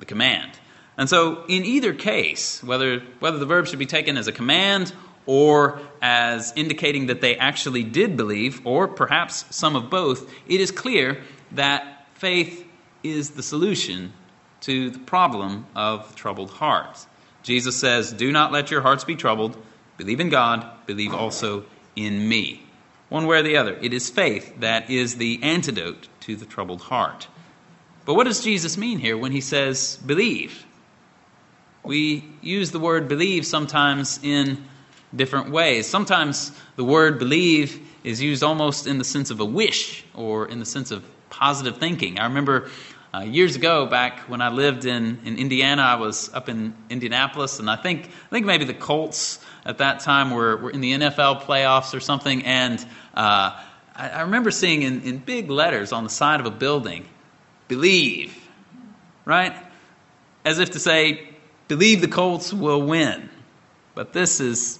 the 0.00 0.04
command. 0.04 0.58
And 0.98 1.08
so, 1.08 1.44
in 1.48 1.64
either 1.64 1.94
case, 1.94 2.62
whether, 2.62 3.00
whether 3.20 3.38
the 3.38 3.46
verb 3.46 3.68
should 3.68 3.78
be 3.78 3.86
taken 3.86 4.16
as 4.16 4.26
a 4.26 4.32
command 4.32 4.92
or 5.26 5.80
as 6.02 6.52
indicating 6.56 7.06
that 7.06 7.20
they 7.20 7.36
actually 7.36 7.84
did 7.84 8.16
believe, 8.16 8.66
or 8.66 8.88
perhaps 8.88 9.44
some 9.54 9.76
of 9.76 9.90
both, 9.90 10.32
it 10.46 10.60
is 10.60 10.70
clear 10.70 11.22
that 11.52 12.06
faith 12.14 12.66
is 13.02 13.30
the 13.30 13.42
solution 13.42 14.12
to 14.62 14.90
the 14.90 14.98
problem 14.98 15.66
of 15.74 16.14
troubled 16.16 16.50
hearts. 16.50 17.06
Jesus 17.42 17.76
says, 17.76 18.12
Do 18.12 18.30
not 18.32 18.52
let 18.52 18.70
your 18.70 18.82
hearts 18.82 19.04
be 19.04 19.16
troubled. 19.16 19.56
Believe 19.96 20.20
in 20.20 20.28
God, 20.28 20.66
believe 20.86 21.14
also 21.14 21.64
in 21.96 22.28
me 22.28 22.62
one 23.10 23.26
way 23.26 23.38
or 23.38 23.42
the 23.42 23.58
other. 23.58 23.76
It 23.82 23.92
is 23.92 24.08
faith 24.08 24.60
that 24.60 24.88
is 24.88 25.16
the 25.16 25.40
antidote 25.42 26.08
to 26.20 26.36
the 26.36 26.46
troubled 26.46 26.80
heart. 26.80 27.28
But 28.06 28.14
what 28.14 28.24
does 28.24 28.42
Jesus 28.42 28.78
mean 28.78 28.98
here 28.98 29.18
when 29.18 29.32
he 29.32 29.42
says 29.42 29.98
believe? 30.06 30.64
We 31.82 32.24
use 32.40 32.70
the 32.70 32.78
word 32.78 33.08
believe 33.08 33.44
sometimes 33.44 34.20
in 34.22 34.64
different 35.14 35.50
ways. 35.50 35.86
Sometimes 35.86 36.52
the 36.76 36.84
word 36.84 37.18
believe 37.18 37.80
is 38.04 38.22
used 38.22 38.42
almost 38.42 38.86
in 38.86 38.98
the 38.98 39.04
sense 39.04 39.30
of 39.30 39.40
a 39.40 39.44
wish 39.44 40.04
or 40.14 40.48
in 40.48 40.58
the 40.58 40.66
sense 40.66 40.90
of 40.90 41.04
positive 41.28 41.78
thinking. 41.78 42.18
I 42.18 42.24
remember 42.24 42.70
uh, 43.12 43.20
years 43.20 43.56
ago, 43.56 43.86
back 43.86 44.20
when 44.28 44.40
I 44.40 44.50
lived 44.50 44.84
in, 44.84 45.18
in 45.24 45.36
Indiana, 45.36 45.82
I 45.82 45.96
was 45.96 46.32
up 46.32 46.48
in 46.48 46.74
Indianapolis, 46.88 47.58
and 47.58 47.68
I 47.68 47.76
think 47.76 48.06
I 48.06 48.28
think 48.30 48.46
maybe 48.46 48.64
the 48.64 48.74
Colts 48.74 49.44
at 49.64 49.78
that 49.78 50.00
time 50.00 50.30
were, 50.30 50.56
were 50.56 50.70
in 50.70 50.80
the 50.80 50.92
NFL 50.92 51.42
playoffs 51.42 51.92
or 51.92 52.00
something, 52.00 52.44
and 52.44 52.78
uh, 53.14 53.60
I, 53.96 54.08
I 54.10 54.20
remember 54.22 54.50
seeing 54.50 54.82
in, 54.82 55.02
in 55.02 55.18
big 55.18 55.50
letters 55.50 55.92
on 55.92 56.04
the 56.04 56.10
side 56.10 56.40
of 56.40 56.46
a 56.46 56.50
building, 56.50 57.04
believe, 57.66 58.36
right? 59.24 59.56
As 60.44 60.58
if 60.58 60.70
to 60.70 60.78
say, 60.78 61.28
believe 61.68 62.00
the 62.00 62.08
Colts 62.08 62.52
will 62.52 62.82
win. 62.82 63.28
But 63.94 64.12
this 64.12 64.40
is 64.40 64.79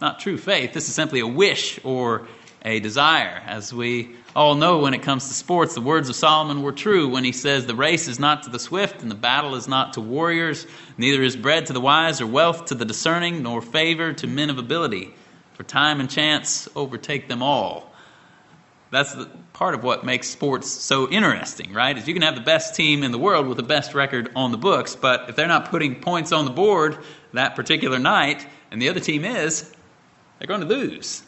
not 0.00 0.20
true 0.20 0.38
faith. 0.38 0.72
This 0.72 0.88
is 0.88 0.94
simply 0.94 1.20
a 1.20 1.26
wish 1.26 1.80
or 1.84 2.28
a 2.62 2.80
desire. 2.80 3.42
As 3.46 3.72
we 3.72 4.14
all 4.34 4.54
know 4.54 4.78
when 4.78 4.94
it 4.94 5.02
comes 5.02 5.28
to 5.28 5.34
sports, 5.34 5.74
the 5.74 5.80
words 5.80 6.08
of 6.08 6.16
Solomon 6.16 6.62
were 6.62 6.72
true 6.72 7.08
when 7.08 7.24
he 7.24 7.32
says, 7.32 7.66
The 7.66 7.74
race 7.74 8.08
is 8.08 8.18
not 8.18 8.44
to 8.44 8.50
the 8.50 8.58
swift, 8.58 9.02
and 9.02 9.10
the 9.10 9.16
battle 9.16 9.54
is 9.54 9.68
not 9.68 9.94
to 9.94 10.00
warriors, 10.00 10.66
neither 10.96 11.22
is 11.22 11.36
bread 11.36 11.66
to 11.66 11.72
the 11.72 11.80
wise, 11.80 12.20
or 12.20 12.26
wealth 12.26 12.66
to 12.66 12.74
the 12.74 12.84
discerning, 12.84 13.42
nor 13.42 13.62
favor 13.62 14.12
to 14.12 14.26
men 14.26 14.50
of 14.50 14.58
ability. 14.58 15.14
For 15.54 15.64
time 15.64 15.98
and 15.98 16.08
chance 16.08 16.68
overtake 16.76 17.26
them 17.26 17.42
all. 17.42 17.92
That's 18.90 19.12
the 19.12 19.28
part 19.52 19.74
of 19.74 19.82
what 19.82 20.04
makes 20.04 20.28
sports 20.28 20.70
so 20.70 21.10
interesting, 21.10 21.74
right? 21.74 21.98
Is 21.98 22.06
you 22.06 22.14
can 22.14 22.22
have 22.22 22.36
the 22.36 22.40
best 22.40 22.74
team 22.74 23.02
in 23.02 23.10
the 23.10 23.18
world 23.18 23.46
with 23.48 23.56
the 23.56 23.64
best 23.64 23.92
record 23.92 24.30
on 24.34 24.52
the 24.52 24.56
books, 24.56 24.96
but 24.96 25.28
if 25.28 25.36
they're 25.36 25.48
not 25.48 25.70
putting 25.70 25.96
points 25.96 26.32
on 26.32 26.44
the 26.44 26.50
board 26.52 26.98
that 27.32 27.56
particular 27.56 27.98
night, 27.98 28.46
and 28.70 28.80
the 28.80 28.88
other 28.88 29.00
team 29.00 29.24
is, 29.24 29.74
they're 30.38 30.48
going 30.48 30.60
to 30.60 30.66
lose 30.66 31.22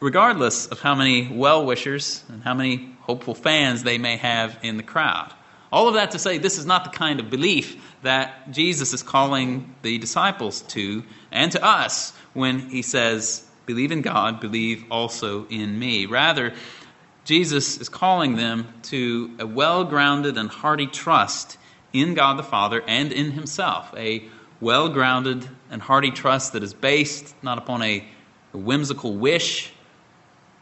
regardless 0.00 0.66
of 0.66 0.80
how 0.80 0.94
many 0.94 1.28
well 1.28 1.64
wishers 1.64 2.22
and 2.28 2.42
how 2.42 2.54
many 2.54 2.96
hopeful 3.00 3.34
fans 3.34 3.82
they 3.82 3.98
may 3.98 4.16
have 4.16 4.58
in 4.62 4.76
the 4.76 4.82
crowd. 4.82 5.32
All 5.72 5.88
of 5.88 5.94
that 5.94 6.12
to 6.12 6.18
say, 6.18 6.38
this 6.38 6.58
is 6.58 6.64
not 6.64 6.84
the 6.84 6.90
kind 6.90 7.20
of 7.20 7.30
belief 7.30 7.76
that 8.02 8.50
Jesus 8.50 8.94
is 8.94 9.02
calling 9.02 9.74
the 9.82 9.98
disciples 9.98 10.62
to 10.62 11.04
and 11.30 11.52
to 11.52 11.62
us 11.62 12.12
when 12.32 12.58
he 12.70 12.82
says, 12.82 13.44
Believe 13.66 13.92
in 13.92 14.00
God, 14.00 14.40
believe 14.40 14.84
also 14.90 15.46
in 15.48 15.78
me. 15.78 16.06
Rather, 16.06 16.54
Jesus 17.24 17.78
is 17.78 17.90
calling 17.90 18.36
them 18.36 18.72
to 18.84 19.36
a 19.38 19.46
well 19.46 19.84
grounded 19.84 20.38
and 20.38 20.48
hearty 20.48 20.86
trust 20.86 21.58
in 21.92 22.14
God 22.14 22.38
the 22.38 22.42
Father 22.42 22.82
and 22.86 23.12
in 23.12 23.32
himself. 23.32 23.92
A 23.94 24.26
well 24.60 24.88
grounded 24.88 25.48
and 25.70 25.82
hearty 25.82 26.10
trust 26.10 26.52
that 26.52 26.62
is 26.62 26.74
based 26.74 27.34
not 27.42 27.58
upon 27.58 27.82
a 27.82 28.04
whimsical 28.52 29.14
wish 29.14 29.72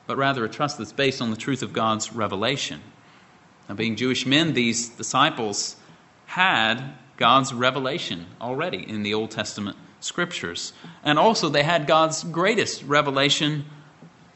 but 0.07 0.17
rather 0.17 0.45
a 0.45 0.49
trust 0.49 0.79
that's 0.79 0.93
based 0.93 1.21
on 1.21 1.31
the 1.31 1.37
truth 1.37 1.63
of 1.63 1.73
God's 1.73 2.13
revelation. 2.13 2.81
Now, 3.69 3.75
being 3.75 3.97
Jewish 3.97 4.25
men, 4.25 4.55
these 4.55 4.89
disciples 4.89 5.77
had 6.27 6.95
God's 7.17 7.53
revelation 7.53 8.27
already 8.41 8.89
in 8.89 9.03
the 9.03 9.15
Old 9.15 9.31
Testament 9.31 9.77
scriptures. 10.01 10.73
And 11.03 11.19
also, 11.19 11.49
they 11.49 11.65
had 11.65 11.87
God's 11.87 12.23
greatest 12.23 12.83
revelation 12.85 13.65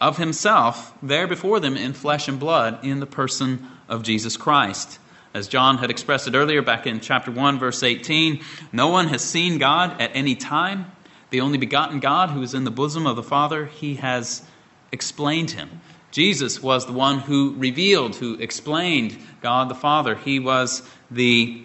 of 0.01 0.17
Himself 0.17 0.93
there 1.03 1.29
before 1.29 1.61
them 1.61 1.77
in 1.77 1.93
flesh 1.93 2.27
and 2.27 2.41
blood 2.41 2.85
in 2.85 3.01
the 3.01 3.07
person 3.07 3.69
of 3.89 4.03
Jesus 4.03 4.37
Christ. 4.37 4.99
As 5.33 5.47
John 5.47 5.79
had 5.79 5.91
expressed 5.91 6.27
it 6.27 6.35
earlier 6.35 6.61
back 6.61 6.87
in 6.87 7.01
chapter 7.01 7.31
1, 7.31 7.59
verse 7.59 7.83
18, 7.83 8.43
no 8.73 8.89
one 8.89 9.09
has 9.09 9.23
seen 9.23 9.59
God 9.59 10.01
at 10.01 10.11
any 10.15 10.35
time. 10.35 10.91
The 11.31 11.41
only 11.41 11.59
begotten 11.59 12.01
God 12.01 12.31
who 12.31 12.43
is 12.43 12.55
in 12.55 12.65
the 12.65 12.71
bosom 12.71 13.07
of 13.07 13.15
the 13.15 13.23
Father, 13.23 13.67
He 13.67 13.95
has 13.97 14.43
explained 14.91 15.53
him. 15.53 15.81
Jesus 16.11 16.61
was 16.61 16.87
the 16.87 16.93
one 16.93 17.21
who 17.21 17.55
revealed, 17.57 18.17
who 18.17 18.35
explained 18.35 19.17
God 19.41 19.69
the 19.69 19.77
Father. 19.77 20.17
He 20.17 20.41
was 20.41 20.83
the 21.11 21.63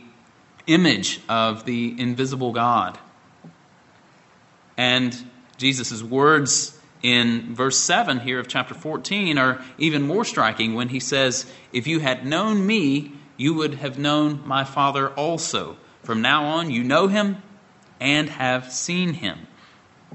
image 0.67 1.19
of 1.27 1.65
the 1.65 1.99
invisible 1.99 2.51
God. 2.51 2.99
And 4.77 5.15
Jesus' 5.57 6.03
words 6.03 6.77
in 7.01 7.55
verse 7.55 7.79
7 7.79 8.19
here 8.19 8.39
of 8.39 8.47
chapter 8.47 8.73
14 8.73 9.37
are 9.37 9.63
even 9.77 10.03
more 10.03 10.25
striking 10.25 10.75
when 10.75 10.89
he 10.89 10.99
says, 10.99 11.51
If 11.71 11.87
you 11.87 11.99
had 11.99 12.25
known 12.25 12.65
me, 12.65 13.13
you 13.37 13.53
would 13.53 13.75
have 13.75 13.97
known 13.97 14.41
my 14.45 14.63
Father 14.63 15.09
also. 15.09 15.77
From 16.03 16.21
now 16.21 16.45
on, 16.45 16.69
you 16.69 16.83
know 16.83 17.07
him 17.07 17.41
and 17.99 18.29
have 18.29 18.71
seen 18.71 19.13
him. 19.13 19.47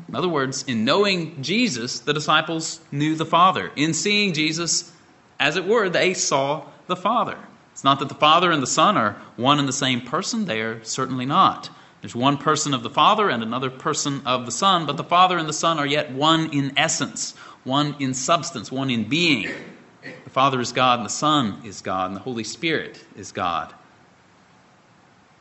In 0.09 0.15
other 0.15 0.29
words, 0.29 0.65
in 0.65 0.85
knowing 0.85 1.43
Jesus, 1.43 2.01
the 2.01 2.15
disciples 2.15 2.81
knew 2.91 3.15
the 3.15 3.27
Father. 3.27 3.71
In 3.77 3.93
seeing 3.95 4.33
Jesus, 4.33 4.93
as 5.39 5.57
it 5.57 5.67
were, 5.67 5.89
they 5.89 6.15
saw 6.15 6.67
the 6.87 6.97
Father. 6.97 7.39
It's 7.73 7.85
not 7.85 7.99
that 8.01 8.09
the 8.09 8.15
Father 8.15 8.51
and 8.51 8.63
the 8.63 8.67
Son 8.67 8.97
are 8.97 9.13
one 9.37 9.59
and 9.59 9.69
the 9.69 9.73
same 9.73 10.01
person, 10.01 10.45
they 10.45 10.61
are 10.61 10.83
certainly 10.85 11.27
not. 11.27 11.71
There's 12.01 12.15
one 12.15 12.39
person 12.39 12.73
of 12.73 12.83
the 12.83 12.91
Father 12.91 13.29
and 13.29 13.43
another 13.43 13.71
person 13.71 14.23
of 14.25 14.47
the 14.47 14.53
Son, 14.53 14.87
but 14.87 14.97
the 14.97 15.05
Father 15.05 15.37
and 15.37 15.49
the 15.49 15.53
Son 15.53 15.79
are 15.79 15.87
yet 15.87 16.11
one 16.13 16.51
in 16.53 16.73
essence, 16.79 17.35
one 17.65 17.95
in 17.99 18.15
substance, 18.15 18.73
one 18.73 18.91
in 18.91 19.05
being. 19.05 19.53
The 20.03 20.31
Father 20.31 20.61
is 20.61 20.73
God, 20.73 20.99
and 20.99 21.07
the 21.07 21.11
Son 21.11 21.61
is 21.65 21.81
God, 21.81 22.07
and 22.07 22.17
the 22.17 22.21
Holy 22.21 22.45
Spirit 22.45 23.05
is 23.17 23.33
God. 23.33 23.75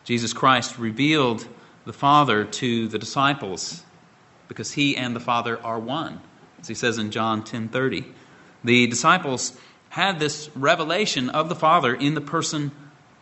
Jesus 0.04 0.34
Christ 0.34 0.78
revealed 0.78 1.48
the 1.86 1.94
Father 1.94 2.44
to 2.46 2.88
the 2.88 3.00
disciples 3.00 3.84
because 4.48 4.72
he 4.72 4.98
and 4.98 5.16
the 5.16 5.20
Father 5.20 5.64
are 5.64 5.80
one. 5.80 6.20
As 6.60 6.68
he 6.68 6.74
says 6.74 6.98
in 6.98 7.12
John 7.12 7.44
10:30. 7.44 8.06
The 8.64 8.88
disciples 8.88 9.54
had 9.90 10.20
this 10.20 10.50
revelation 10.56 11.30
of 11.30 11.48
the 11.48 11.56
Father 11.56 11.94
in 11.94 12.14
the 12.14 12.22
person 12.22 12.72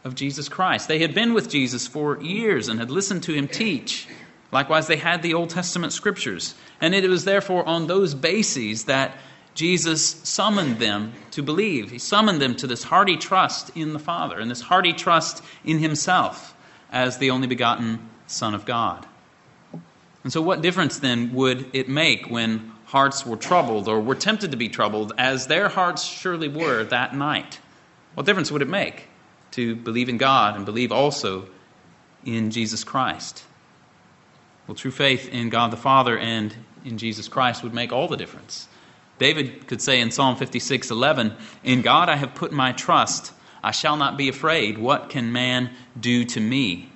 of 0.03 0.15
Jesus 0.15 0.49
Christ. 0.49 0.87
They 0.87 0.99
had 0.99 1.13
been 1.13 1.33
with 1.33 1.49
Jesus 1.49 1.85
for 1.85 2.19
years 2.21 2.67
and 2.67 2.79
had 2.79 2.89
listened 2.89 3.23
to 3.23 3.33
him 3.33 3.47
teach. 3.47 4.07
Likewise, 4.51 4.87
they 4.87 4.97
had 4.97 5.21
the 5.21 5.33
Old 5.33 5.49
Testament 5.49 5.93
scriptures. 5.93 6.55
And 6.81 6.95
it 6.95 7.07
was 7.07 7.25
therefore 7.25 7.67
on 7.67 7.87
those 7.87 8.15
bases 8.15 8.85
that 8.85 9.17
Jesus 9.57 10.05
summoned 10.23 10.77
them 10.77 11.13
to 11.31 11.41
believe. 11.41 11.89
He 11.89 11.97
summoned 11.97 12.39
them 12.39 12.55
to 12.57 12.67
this 12.67 12.83
hearty 12.83 13.17
trust 13.17 13.71
in 13.75 13.93
the 13.93 13.99
Father 13.99 14.39
and 14.39 14.51
this 14.51 14.61
hearty 14.61 14.93
trust 14.93 15.43
in 15.65 15.79
himself 15.79 16.55
as 16.91 17.17
the 17.17 17.31
only 17.31 17.47
begotten 17.47 18.07
Son 18.27 18.53
of 18.53 18.65
God. 18.65 19.07
And 20.23 20.31
so, 20.31 20.43
what 20.43 20.61
difference 20.61 20.99
then 20.99 21.33
would 21.33 21.71
it 21.73 21.89
make 21.89 22.29
when 22.29 22.71
hearts 22.85 23.25
were 23.25 23.35
troubled 23.35 23.87
or 23.87 23.99
were 23.99 24.13
tempted 24.13 24.51
to 24.51 24.57
be 24.57 24.69
troubled, 24.69 25.13
as 25.17 25.47
their 25.47 25.69
hearts 25.69 26.03
surely 26.03 26.49
were 26.49 26.83
that 26.83 27.15
night? 27.15 27.59
What 28.13 28.27
difference 28.27 28.51
would 28.51 28.61
it 28.61 28.69
make 28.69 29.07
to 29.51 29.75
believe 29.75 30.07
in 30.07 30.17
God 30.17 30.55
and 30.55 30.65
believe 30.65 30.91
also 30.91 31.47
in 32.23 32.51
Jesus 32.51 32.83
Christ? 32.83 33.43
Well, 34.67 34.75
true 34.75 34.91
faith 34.91 35.29
in 35.29 35.49
God 35.49 35.71
the 35.71 35.77
Father 35.77 36.15
and 36.15 36.55
in 36.85 36.99
Jesus 36.99 37.27
Christ 37.27 37.63
would 37.63 37.73
make 37.73 37.91
all 37.91 38.07
the 38.07 38.17
difference. 38.17 38.67
David 39.19 39.67
could 39.67 39.81
say 39.81 39.99
in 39.99 40.11
Psalm 40.11 40.35
56 40.35 40.91
11, 40.91 41.35
In 41.63 41.81
God 41.81 42.09
I 42.09 42.15
have 42.15 42.35
put 42.35 42.51
my 42.51 42.71
trust. 42.71 43.33
I 43.63 43.71
shall 43.71 43.97
not 43.97 44.17
be 44.17 44.29
afraid. 44.29 44.77
What 44.77 45.09
can 45.09 45.31
man 45.31 45.71
do 45.99 46.23
to 46.25 46.39
me? 46.39 46.91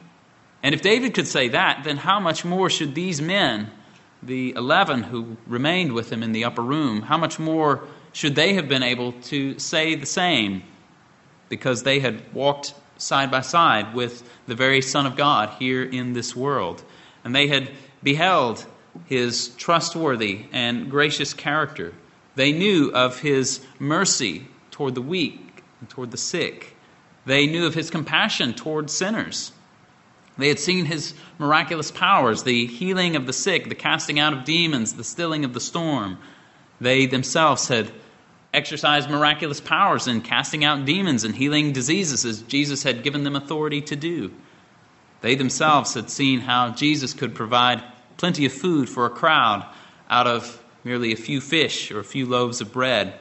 And 0.64 0.76
if 0.76 0.82
David 0.82 1.14
could 1.14 1.28
say 1.28 1.50
that, 1.50 1.84
then 1.84 1.98
how 1.98 2.20
much 2.20 2.46
more 2.46 2.70
should 2.70 2.94
these 2.94 3.22
men, 3.22 3.72
the 4.22 4.54
11 4.56 5.04
who 5.04 5.38
remained 5.48 5.94
with 5.94 6.12
him 6.12 6.22
in 6.22 6.32
the 6.32 6.46
upper 6.46 6.62
room, 6.62 7.02
how 7.02 7.18
much 7.18 7.40
more 7.40 7.84
should 8.14 8.36
they 8.36 8.54
have 8.54 8.68
been 8.68 8.84
able 8.84 9.14
to 9.24 9.58
say 9.58 9.96
the 9.96 10.06
same? 10.06 10.64
Because 11.50 11.84
they 11.84 12.00
had 12.00 12.34
walked 12.34 12.76
side 12.98 13.32
by 13.32 13.42
side 13.42 13.96
with 13.96 14.24
the 14.46 14.56
very 14.56 14.82
Son 14.82 15.06
of 15.06 15.16
God 15.16 15.50
here 15.58 15.84
in 15.84 16.14
this 16.14 16.36
world. 16.36 16.84
And 17.24 17.36
they 17.36 17.48
had 17.48 17.72
beheld 18.04 18.66
his 19.06 19.50
trustworthy 19.56 20.46
and 20.52 20.92
gracious 20.92 21.34
character. 21.34 21.94
They 22.36 22.52
knew 22.52 22.92
of 22.92 23.20
his 23.20 23.60
mercy 23.80 24.48
toward 24.72 24.96
the 24.96 25.02
weak 25.02 25.64
and 25.80 25.90
toward 25.90 26.12
the 26.12 26.18
sick. 26.18 26.76
They 27.26 27.48
knew 27.48 27.66
of 27.66 27.74
his 27.74 27.90
compassion 27.90 28.54
toward 28.54 28.90
sinners. 28.90 29.52
They 30.38 30.48
had 30.48 30.60
seen 30.60 30.86
his 30.86 31.14
miraculous 31.38 31.92
powers, 31.92 32.44
the 32.44 32.66
healing 32.66 33.16
of 33.16 33.26
the 33.26 33.34
sick, 33.34 33.68
the 33.70 33.76
casting 33.76 34.20
out 34.20 34.34
of 34.34 34.46
demons, 34.46 34.94
the 34.94 35.04
stilling 35.04 35.44
of 35.44 35.54
the 35.54 35.60
storm. 35.60 36.18
They 36.80 37.06
themselves 37.06 37.68
had 37.68 37.92
exercised 38.54 39.10
miraculous 39.10 39.62
powers 39.62 40.08
in 40.08 40.22
casting 40.22 40.64
out 40.64 40.86
demons 40.86 41.24
and 41.24 41.36
healing 41.36 41.74
diseases 41.74 42.26
as 42.26 42.42
Jesus 42.44 42.84
had 42.84 43.04
given 43.04 43.24
them 43.24 43.36
authority 43.36 43.82
to 43.82 43.96
do. 43.96 44.32
They 45.22 45.36
themselves 45.36 45.94
had 45.94 46.10
seen 46.10 46.40
how 46.40 46.72
Jesus 46.72 47.14
could 47.14 47.36
provide 47.36 47.84
plenty 48.18 48.46
of 48.46 48.54
food 48.54 48.90
for 48.90 49.06
a 49.06 49.10
crowd 49.10 49.66
out 50.10 50.28
of 50.28 50.61
merely 50.84 51.12
a 51.12 51.18
few 51.18 51.42
fish 51.42 51.92
or 51.92 52.00
a 52.00 52.04
few 52.04 52.26
loaves 52.26 52.62
of 52.62 52.72
bread. 52.72 53.14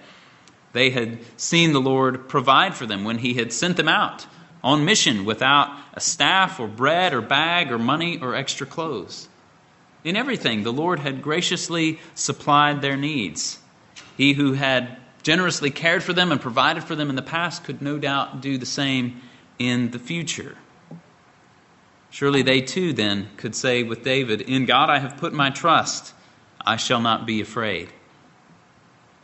They 0.73 0.91
had 0.91 1.19
seen 1.37 1.73
the 1.73 1.81
Lord 1.81 2.29
provide 2.29 2.75
for 2.75 2.87
them 2.87 3.05
when 3.05 3.19
he 3.19 3.35
had 3.35 3.53
sent 3.53 3.77
them 3.77 3.89
out 3.89 4.27
on 4.63 4.85
mission 4.85 5.25
without 5.25 5.77
a 5.95 6.01
staff 6.01 6.61
or 6.61 6.69
bread 6.69 7.13
or 7.13 7.21
bag 7.21 7.73
or 7.73 7.79
money 7.79 8.19
or 8.21 8.35
extra 8.35 8.67
clothes. 8.67 9.29
In 10.05 10.17
everything, 10.17 10.63
the 10.63 10.73
Lord 10.73 11.01
had 11.01 11.23
graciously 11.23 11.99
supplied 12.15 12.81
their 12.81 12.97
needs. 12.97 13.59
He 14.17 14.33
who 14.33 14.53
had 14.53 14.97
generously 15.23 15.71
cared 15.71 16.03
for 16.03 16.13
them 16.13 16.33
and 16.33 16.41
provided 16.41 16.85
for 16.85 16.95
them 16.95 17.11
in 17.11 17.17
the 17.17 17.23
past 17.23 17.65
could 17.65 17.83
no 17.83 17.99
doubt 17.99 18.41
do 18.41 18.57
the 18.57 18.67
same 18.67 19.21
in 19.59 19.91
the 19.91 19.99
future. 19.99 20.57
Surely 22.11 22.43
they 22.43 22.61
too 22.61 22.93
then 22.93 23.29
could 23.37 23.55
say 23.55 23.83
with 23.83 24.03
David, 24.03 24.41
In 24.41 24.65
God 24.65 24.91
I 24.91 24.99
have 24.99 25.19
put 25.19 25.33
my 25.33 25.51
trust, 25.51 26.15
I 26.65 26.77
shall 26.77 27.01
not 27.01 27.27
be 27.27 27.41
afraid. 27.41 27.89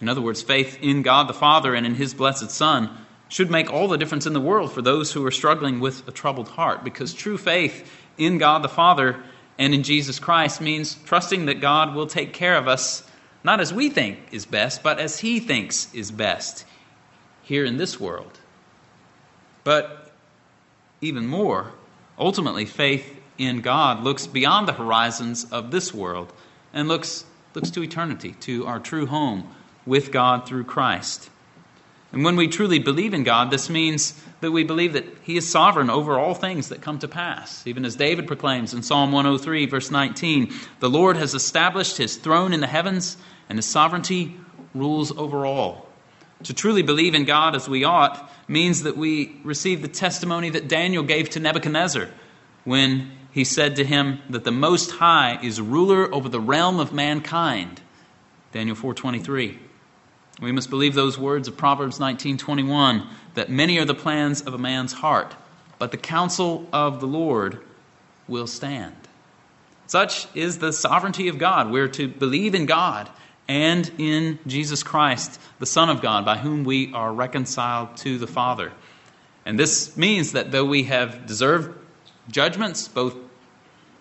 In 0.00 0.08
other 0.08 0.20
words, 0.20 0.42
faith 0.42 0.78
in 0.82 1.02
God 1.02 1.28
the 1.28 1.34
Father 1.34 1.74
and 1.74 1.86
in 1.86 1.94
His 1.94 2.14
blessed 2.14 2.50
Son 2.50 2.90
should 3.28 3.50
make 3.50 3.72
all 3.72 3.88
the 3.88 3.98
difference 3.98 4.26
in 4.26 4.32
the 4.32 4.40
world 4.40 4.72
for 4.72 4.82
those 4.82 5.12
who 5.12 5.24
are 5.26 5.30
struggling 5.30 5.80
with 5.80 6.06
a 6.06 6.12
troubled 6.12 6.48
heart, 6.48 6.84
because 6.84 7.12
true 7.12 7.38
faith 7.38 7.90
in 8.18 8.38
God 8.38 8.62
the 8.62 8.68
Father 8.68 9.22
and 9.58 9.74
in 9.74 9.82
Jesus 9.82 10.18
Christ 10.18 10.60
means 10.60 10.94
trusting 11.04 11.46
that 11.46 11.60
God 11.60 11.94
will 11.94 12.06
take 12.06 12.32
care 12.32 12.56
of 12.56 12.68
us, 12.68 13.02
not 13.42 13.60
as 13.60 13.72
we 13.72 13.90
think 13.90 14.18
is 14.30 14.46
best, 14.46 14.82
but 14.82 14.98
as 14.98 15.18
He 15.18 15.40
thinks 15.40 15.92
is 15.94 16.10
best 16.10 16.64
here 17.42 17.64
in 17.64 17.76
this 17.78 17.98
world. 17.98 18.38
But 19.64 20.12
even 21.00 21.26
more, 21.26 21.72
ultimately, 22.18 22.64
faith 22.64 23.18
in 23.38 23.60
God 23.60 24.02
looks 24.02 24.26
beyond 24.26 24.68
the 24.68 24.72
horizons 24.72 25.44
of 25.50 25.70
this 25.70 25.92
world 25.92 26.32
and 26.76 26.88
looks, 26.88 27.24
looks 27.54 27.70
to 27.70 27.82
eternity, 27.82 28.32
to 28.40 28.66
our 28.66 28.78
true 28.78 29.06
home 29.06 29.50
with 29.86 30.12
God 30.12 30.46
through 30.46 30.64
Christ. 30.64 31.30
And 32.12 32.22
when 32.22 32.36
we 32.36 32.48
truly 32.48 32.78
believe 32.78 33.14
in 33.14 33.24
God, 33.24 33.50
this 33.50 33.70
means 33.70 34.22
that 34.42 34.52
we 34.52 34.62
believe 34.62 34.92
that 34.92 35.06
He 35.22 35.38
is 35.38 35.50
sovereign 35.50 35.88
over 35.88 36.18
all 36.18 36.34
things 36.34 36.68
that 36.68 36.82
come 36.82 36.98
to 36.98 37.08
pass. 37.08 37.66
Even 37.66 37.86
as 37.86 37.96
David 37.96 38.26
proclaims 38.26 38.74
in 38.74 38.82
Psalm 38.82 39.10
103, 39.10 39.64
verse 39.66 39.90
19, 39.90 40.52
the 40.80 40.90
Lord 40.90 41.16
has 41.16 41.32
established 41.32 41.96
His 41.96 42.16
throne 42.16 42.52
in 42.52 42.60
the 42.60 42.66
heavens, 42.66 43.16
and 43.48 43.58
His 43.58 43.66
sovereignty 43.66 44.36
rules 44.74 45.16
over 45.16 45.46
all. 45.46 45.88
To 46.42 46.52
truly 46.52 46.82
believe 46.82 47.14
in 47.14 47.24
God 47.24 47.56
as 47.56 47.66
we 47.66 47.84
ought 47.84 48.30
means 48.48 48.82
that 48.82 48.98
we 48.98 49.40
receive 49.44 49.80
the 49.80 49.88
testimony 49.88 50.50
that 50.50 50.68
Daniel 50.68 51.02
gave 51.02 51.30
to 51.30 51.40
Nebuchadnezzar 51.40 52.08
when 52.64 53.12
he 53.36 53.44
said 53.44 53.76
to 53.76 53.84
him 53.84 54.18
that 54.30 54.44
the 54.44 54.50
Most 54.50 54.92
High 54.92 55.38
is 55.42 55.60
ruler 55.60 56.10
over 56.14 56.26
the 56.26 56.40
realm 56.40 56.80
of 56.80 56.94
mankind. 56.94 57.82
Daniel 58.50 58.74
4:23. 58.74 59.58
We 60.40 60.52
must 60.52 60.70
believe 60.70 60.94
those 60.94 61.18
words 61.18 61.46
of 61.46 61.54
Proverbs 61.54 62.00
19:21 62.00 63.06
that 63.34 63.50
many 63.50 63.78
are 63.78 63.84
the 63.84 63.92
plans 63.92 64.40
of 64.40 64.54
a 64.54 64.58
man's 64.58 64.94
heart, 64.94 65.34
but 65.78 65.90
the 65.90 65.98
counsel 65.98 66.66
of 66.72 67.00
the 67.00 67.06
Lord 67.06 67.60
will 68.26 68.46
stand. 68.46 68.96
Such 69.86 70.28
is 70.34 70.56
the 70.56 70.72
sovereignty 70.72 71.28
of 71.28 71.36
God. 71.36 71.70
We're 71.70 71.88
to 71.88 72.08
believe 72.08 72.54
in 72.54 72.64
God 72.64 73.10
and 73.48 73.92
in 73.98 74.38
Jesus 74.46 74.82
Christ, 74.82 75.38
the 75.58 75.66
Son 75.66 75.90
of 75.90 76.00
God, 76.00 76.24
by 76.24 76.38
whom 76.38 76.64
we 76.64 76.90
are 76.94 77.12
reconciled 77.12 77.98
to 77.98 78.16
the 78.16 78.26
Father. 78.26 78.72
And 79.44 79.58
this 79.58 79.94
means 79.94 80.32
that 80.32 80.52
though 80.52 80.64
we 80.64 80.84
have 80.84 81.26
deserved 81.26 81.78
judgments, 82.30 82.88
both 82.88 83.25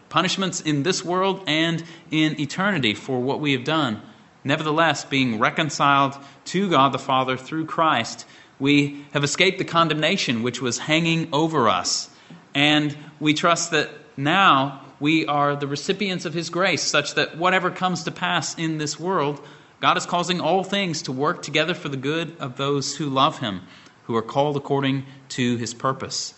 punishments 0.09 0.62
in 0.62 0.83
this 0.83 1.03
world 1.03 1.43
and 1.47 1.83
in 2.12 2.39
eternity 2.39 2.93
for 2.93 3.19
what 3.19 3.39
we 3.39 3.53
have 3.53 3.63
done, 3.63 4.01
nevertheless, 4.43 5.05
being 5.05 5.39
reconciled 5.39 6.15
to 6.45 6.69
God 6.69 6.91
the 6.91 7.00
Father 7.00 7.38
through 7.38 7.65
Christ, 7.65 8.25
we 8.59 9.05
have 9.12 9.24
escaped 9.24 9.57
the 9.57 9.65
condemnation 9.65 10.43
which 10.43 10.62
was 10.62 10.77
hanging 10.77 11.29
over 11.33 11.67
us. 11.67 12.09
And 12.53 12.95
we 13.19 13.33
trust 13.33 13.71
that 13.71 13.89
now 14.15 14.81
we 15.00 15.25
are 15.25 15.55
the 15.55 15.67
recipients 15.67 16.25
of 16.25 16.33
His 16.33 16.50
grace, 16.50 16.81
such 16.81 17.15
that 17.15 17.38
whatever 17.38 17.69
comes 17.69 18.03
to 18.03 18.12
pass 18.12 18.55
in 18.57 18.77
this 18.77 19.00
world, 19.00 19.45
God 19.81 19.97
is 19.97 20.05
causing 20.05 20.39
all 20.39 20.63
things 20.63 21.01
to 21.03 21.12
work 21.12 21.41
together 21.41 21.74
for 21.74 21.89
the 21.89 21.97
good 21.97 22.38
of 22.39 22.55
those 22.55 22.95
who 22.95 23.07
love 23.07 23.39
Him, 23.39 23.62
who 24.05 24.15
are 24.15 24.21
called 24.21 24.55
according 24.55 25.05
to 25.29 25.57
His 25.57 25.74
purpose. 25.74 26.33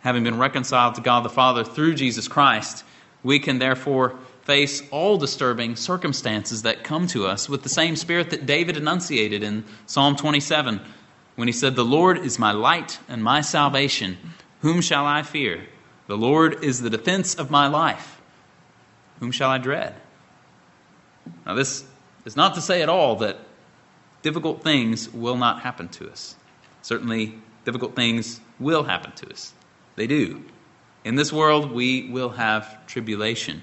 Having 0.00 0.24
been 0.24 0.38
reconciled 0.38 0.94
to 0.94 1.00
God 1.00 1.24
the 1.24 1.30
Father 1.30 1.64
through 1.64 1.94
Jesus 1.94 2.28
Christ, 2.28 2.84
we 3.22 3.38
can 3.38 3.58
therefore 3.58 4.16
face 4.42 4.82
all 4.90 5.18
disturbing 5.18 5.76
circumstances 5.76 6.62
that 6.62 6.82
come 6.82 7.06
to 7.08 7.26
us 7.26 7.48
with 7.48 7.62
the 7.62 7.68
same 7.68 7.96
spirit 7.96 8.30
that 8.30 8.46
David 8.46 8.76
enunciated 8.76 9.42
in 9.42 9.64
Psalm 9.86 10.16
27 10.16 10.80
when 11.36 11.48
he 11.48 11.52
said, 11.52 11.76
The 11.76 11.84
Lord 11.84 12.18
is 12.18 12.38
my 12.38 12.52
light 12.52 12.98
and 13.08 13.22
my 13.22 13.42
salvation. 13.42 14.16
Whom 14.60 14.80
shall 14.80 15.06
I 15.06 15.22
fear? 15.22 15.66
The 16.06 16.16
Lord 16.16 16.64
is 16.64 16.80
the 16.80 16.90
defense 16.90 17.34
of 17.34 17.50
my 17.50 17.68
life. 17.68 18.20
Whom 19.20 19.30
shall 19.30 19.50
I 19.50 19.58
dread? 19.58 19.94
Now, 21.46 21.54
this 21.54 21.84
is 22.24 22.36
not 22.36 22.54
to 22.54 22.60
say 22.60 22.82
at 22.82 22.88
all 22.88 23.16
that 23.16 23.38
difficult 24.22 24.62
things 24.64 25.08
will 25.12 25.36
not 25.36 25.60
happen 25.60 25.88
to 25.88 26.10
us. 26.10 26.34
Certainly, 26.82 27.34
difficult 27.64 27.94
things 27.94 28.40
will 28.58 28.84
happen 28.84 29.12
to 29.12 29.30
us. 29.30 29.52
They 30.00 30.06
do. 30.06 30.42
In 31.04 31.16
this 31.16 31.30
world, 31.30 31.72
we 31.72 32.08
will 32.08 32.30
have 32.30 32.86
tribulation. 32.86 33.60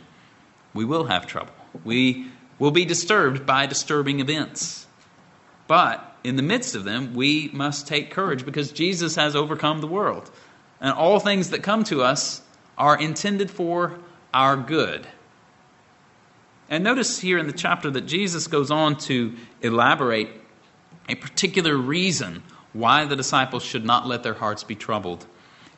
We 0.75 0.85
will 0.85 1.05
have 1.05 1.25
trouble. 1.25 1.55
We 1.83 2.27
will 2.59 2.69
be 2.69 2.85
disturbed 2.85 3.47
by 3.47 3.65
disturbing 3.65 4.19
events. 4.19 4.85
But 5.67 6.15
in 6.23 6.35
the 6.35 6.43
midst 6.43 6.75
of 6.75 6.83
them, 6.83 7.15
we 7.15 7.49
must 7.53 7.87
take 7.87 8.11
courage 8.11 8.45
because 8.45 8.71
Jesus 8.71 9.15
has 9.15 9.35
overcome 9.35 9.81
the 9.81 9.87
world. 9.87 10.29
And 10.79 10.93
all 10.93 11.19
things 11.19 11.49
that 11.49 11.63
come 11.63 11.83
to 11.85 12.03
us 12.03 12.43
are 12.77 13.01
intended 13.01 13.49
for 13.49 13.97
our 14.31 14.55
good. 14.55 15.07
And 16.69 16.83
notice 16.83 17.19
here 17.19 17.39
in 17.39 17.47
the 17.47 17.51
chapter 17.51 17.89
that 17.89 18.05
Jesus 18.05 18.45
goes 18.45 18.69
on 18.69 18.97
to 19.09 19.33
elaborate 19.63 20.29
a 21.09 21.15
particular 21.15 21.75
reason 21.75 22.43
why 22.73 23.05
the 23.05 23.15
disciples 23.15 23.63
should 23.63 23.85
not 23.85 24.05
let 24.05 24.21
their 24.21 24.35
hearts 24.35 24.63
be 24.63 24.75
troubled. 24.75 25.25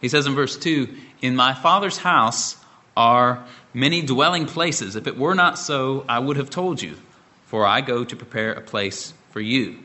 He 0.01 0.09
says 0.09 0.25
in 0.25 0.35
verse 0.35 0.57
2 0.57 0.88
In 1.21 1.35
my 1.35 1.53
Father's 1.53 1.97
house 1.97 2.57
are 2.95 3.45
many 3.73 4.01
dwelling 4.01 4.45
places. 4.45 4.95
If 4.95 5.07
it 5.07 5.17
were 5.17 5.35
not 5.35 5.57
so, 5.57 6.05
I 6.07 6.19
would 6.19 6.38
have 6.38 6.49
told 6.49 6.81
you, 6.81 6.97
for 7.45 7.65
I 7.65 7.81
go 7.81 8.03
to 8.03 8.15
prepare 8.15 8.53
a 8.53 8.62
place 8.62 9.13
for 9.31 9.39
you. 9.39 9.79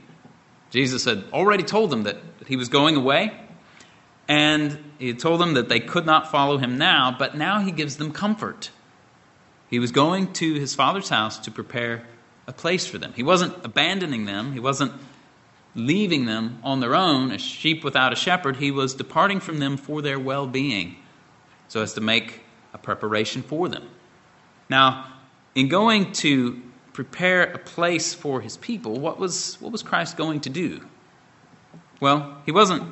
Jesus 0.70 1.05
had 1.05 1.24
already 1.33 1.62
told 1.62 1.90
them 1.90 2.05
that 2.05 2.16
he 2.46 2.57
was 2.57 2.68
going 2.68 2.96
away 2.96 3.33
and 4.27 4.79
he 4.98 5.12
told 5.14 5.40
them 5.40 5.55
that 5.55 5.68
they 5.68 5.81
could 5.81 6.07
not 6.07 6.31
follow 6.31 6.59
him 6.59 6.79
now, 6.79 7.14
but 7.16 7.37
now 7.37 7.61
he 7.61 7.70
gives 7.70 7.96
them 7.96 8.12
comfort. 8.12 8.70
He 9.68 9.79
was 9.79 9.92
going 9.92 10.33
to 10.35 10.55
his 10.55 10.74
father's 10.74 11.09
house 11.09 11.38
to 11.40 11.50
prepare 11.50 12.07
a 12.46 12.53
place 12.53 12.87
for 12.87 12.98
them. 12.98 13.12
He 13.14 13.22
wasn't 13.22 13.64
abandoning 13.64 14.24
them, 14.24 14.53
he 14.53 14.61
wasn't 14.61 14.92
leaving 15.74 16.26
them 16.26 16.58
on 16.62 16.80
their 16.80 16.94
own, 16.94 17.30
as 17.30 17.40
sheep 17.40 17.82
without 17.84 18.12
a 18.12 18.16
shepherd. 18.16 18.56
He 18.56 18.70
was 18.70 18.94
departing 18.94 19.40
from 19.40 19.58
them 19.58 19.76
for 19.76 20.02
their 20.02 20.18
well 20.18 20.46
being, 20.46 20.96
so 21.68 21.82
as 21.82 21.94
to 21.94 22.00
make 22.00 22.40
a 22.72 22.78
preparation 22.78 23.42
for 23.42 23.68
them. 23.68 23.88
Now, 24.68 25.12
in 25.54 25.68
going 25.68 26.12
to 26.12 26.60
prepare 26.92 27.44
a 27.44 27.58
place 27.58 28.14
for 28.14 28.40
his 28.40 28.56
people, 28.56 28.98
what 28.98 29.18
was, 29.18 29.60
what 29.60 29.72
was 29.72 29.82
Christ 29.82 30.16
going 30.16 30.40
to 30.40 30.50
do? 30.50 30.84
Well, 32.00 32.40
he 32.46 32.52
wasn't 32.52 32.84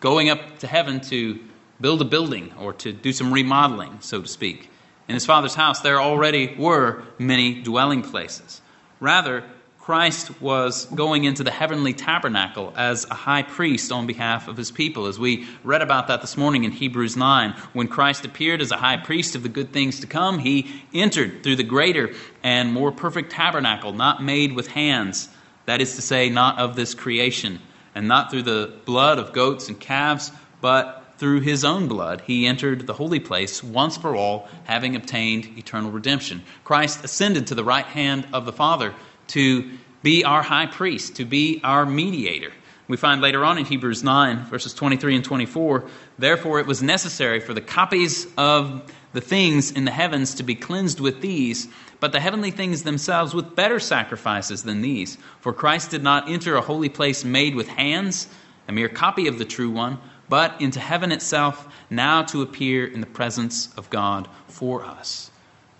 going 0.00 0.30
up 0.30 0.58
to 0.60 0.66
heaven 0.66 1.00
to 1.02 1.38
build 1.80 2.00
a 2.00 2.04
building 2.04 2.52
or 2.58 2.72
to 2.74 2.92
do 2.92 3.12
some 3.12 3.32
remodeling, 3.32 3.98
so 4.00 4.22
to 4.22 4.28
speak. 4.28 4.70
In 5.08 5.14
his 5.14 5.26
father's 5.26 5.54
house, 5.54 5.80
there 5.80 6.00
already 6.00 6.54
were 6.56 7.02
many 7.18 7.62
dwelling 7.62 8.02
places. 8.02 8.60
Rather, 9.00 9.44
Christ 9.80 10.42
was 10.42 10.84
going 10.94 11.24
into 11.24 11.42
the 11.42 11.50
heavenly 11.50 11.94
tabernacle 11.94 12.74
as 12.76 13.06
a 13.10 13.14
high 13.14 13.42
priest 13.42 13.90
on 13.90 14.06
behalf 14.06 14.46
of 14.46 14.58
his 14.58 14.70
people. 14.70 15.06
As 15.06 15.18
we 15.18 15.48
read 15.64 15.80
about 15.80 16.08
that 16.08 16.20
this 16.20 16.36
morning 16.36 16.64
in 16.64 16.70
Hebrews 16.70 17.16
9, 17.16 17.54
when 17.72 17.88
Christ 17.88 18.26
appeared 18.26 18.60
as 18.60 18.72
a 18.72 18.76
high 18.76 18.98
priest 18.98 19.34
of 19.34 19.42
the 19.42 19.48
good 19.48 19.72
things 19.72 20.00
to 20.00 20.06
come, 20.06 20.38
he 20.38 20.70
entered 20.92 21.42
through 21.42 21.56
the 21.56 21.62
greater 21.62 22.12
and 22.42 22.74
more 22.74 22.92
perfect 22.92 23.32
tabernacle, 23.32 23.94
not 23.94 24.22
made 24.22 24.52
with 24.52 24.66
hands, 24.66 25.30
that 25.64 25.80
is 25.80 25.96
to 25.96 26.02
say, 26.02 26.28
not 26.28 26.58
of 26.58 26.76
this 26.76 26.94
creation 26.94 27.58
and 27.94 28.06
not 28.06 28.30
through 28.30 28.42
the 28.42 28.72
blood 28.84 29.18
of 29.18 29.32
goats 29.32 29.68
and 29.68 29.80
calves, 29.80 30.30
but 30.60 31.14
through 31.16 31.40
his 31.40 31.64
own 31.64 31.88
blood, 31.88 32.22
he 32.22 32.46
entered 32.46 32.86
the 32.86 32.94
holy 32.94 33.20
place 33.20 33.62
once 33.62 33.96
for 33.96 34.14
all, 34.14 34.48
having 34.64 34.96
obtained 34.96 35.46
eternal 35.58 35.90
redemption. 35.90 36.42
Christ 36.64 37.04
ascended 37.04 37.46
to 37.48 37.54
the 37.54 37.64
right 37.64 37.84
hand 37.84 38.26
of 38.32 38.46
the 38.46 38.52
Father 38.52 38.94
to 39.30 39.70
be 40.02 40.24
our 40.24 40.42
high 40.42 40.66
priest, 40.66 41.16
to 41.16 41.24
be 41.24 41.60
our 41.64 41.84
mediator. 41.84 42.52
We 42.88 42.96
find 42.96 43.20
later 43.20 43.44
on 43.44 43.56
in 43.56 43.66
Hebrews 43.66 44.02
9, 44.02 44.46
verses 44.46 44.74
23 44.74 45.16
and 45.16 45.24
24, 45.24 45.84
therefore 46.18 46.58
it 46.58 46.66
was 46.66 46.82
necessary 46.82 47.38
for 47.38 47.54
the 47.54 47.60
copies 47.60 48.26
of 48.36 48.82
the 49.12 49.20
things 49.20 49.70
in 49.70 49.84
the 49.84 49.90
heavens 49.90 50.34
to 50.36 50.42
be 50.42 50.54
cleansed 50.54 50.98
with 50.98 51.20
these, 51.20 51.68
but 52.00 52.12
the 52.12 52.20
heavenly 52.20 52.50
things 52.50 52.82
themselves 52.82 53.34
with 53.34 53.54
better 53.54 53.78
sacrifices 53.78 54.64
than 54.64 54.82
these. 54.82 55.18
For 55.40 55.52
Christ 55.52 55.90
did 55.90 56.02
not 56.02 56.28
enter 56.28 56.56
a 56.56 56.60
holy 56.60 56.88
place 56.88 57.24
made 57.24 57.54
with 57.54 57.68
hands, 57.68 58.26
a 58.66 58.72
mere 58.72 58.88
copy 58.88 59.28
of 59.28 59.38
the 59.38 59.44
true 59.44 59.70
one, 59.70 59.98
but 60.28 60.60
into 60.60 60.80
heaven 60.80 61.12
itself, 61.12 61.68
now 61.90 62.22
to 62.22 62.42
appear 62.42 62.86
in 62.86 63.00
the 63.00 63.06
presence 63.06 63.72
of 63.76 63.90
God 63.90 64.28
for 64.48 64.84
us. 64.84 65.30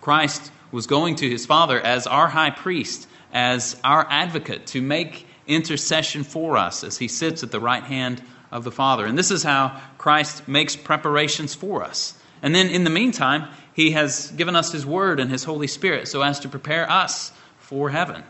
Christ 0.01 0.51
was 0.73 0.87
going 0.87 1.17
to 1.17 1.29
his 1.29 1.47
Father 1.47 1.81
as 1.81 2.07
our 2.07 2.29
high 2.29 2.51
priest, 2.51 3.09
as 3.33 3.81
our 3.85 4.07
advocate, 4.11 4.67
to 4.69 4.83
make 4.83 5.27
intercession 5.47 6.25
for 6.25 6.57
us 6.57 6.85
as 6.85 6.99
he 6.99 7.09
sits 7.09 7.43
at 7.43 7.51
the 7.51 7.61
right 7.61 7.83
hand 7.83 8.23
of 8.51 8.65
the 8.65 8.71
Father. 8.71 9.07
And 9.07 9.17
this 9.17 9.31
is 9.31 9.43
how 9.43 9.81
Christ 9.99 10.49
makes 10.49 10.77
preparations 10.77 11.55
for 11.55 11.83
us. 11.83 12.15
And 12.43 12.55
then 12.55 12.69
in 12.69 12.85
the 12.85 12.91
meantime, 12.91 13.49
he 13.75 13.93
has 13.93 14.31
given 14.33 14.57
us 14.57 14.73
his 14.73 14.85
word 14.85 15.21
and 15.21 15.31
his 15.31 15.45
Holy 15.45 15.67
Spirit 15.67 16.09
so 16.09 16.23
as 16.23 16.41
to 16.41 16.49
prepare 16.49 16.91
us 16.91 17.33
for 17.59 17.91
heaven. 17.91 18.25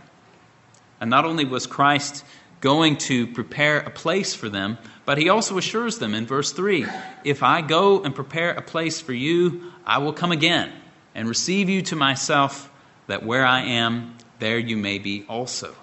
And 1.00 1.10
not 1.10 1.24
only 1.24 1.44
was 1.44 1.66
Christ 1.66 2.24
going 2.60 2.96
to 2.98 3.26
prepare 3.28 3.78
a 3.78 3.90
place 3.90 4.34
for 4.34 4.48
them, 4.48 4.78
but 5.06 5.16
he 5.16 5.28
also 5.28 5.56
assures 5.56 5.98
them 5.98 6.14
in 6.14 6.26
verse 6.26 6.52
3 6.52 6.86
If 7.24 7.42
I 7.42 7.62
go 7.62 8.02
and 8.02 8.14
prepare 8.14 8.50
a 8.50 8.62
place 8.62 9.00
for 9.00 9.14
you, 9.14 9.72
I 9.86 9.98
will 9.98 10.12
come 10.12 10.32
again 10.32 10.70
and 11.14 11.28
receive 11.28 11.68
you 11.68 11.82
to 11.82 11.96
myself, 11.96 12.70
that 13.06 13.24
where 13.24 13.44
I 13.44 13.62
am, 13.62 14.16
there 14.40 14.58
you 14.58 14.76
may 14.76 14.98
be 14.98 15.24
also. 15.28 15.74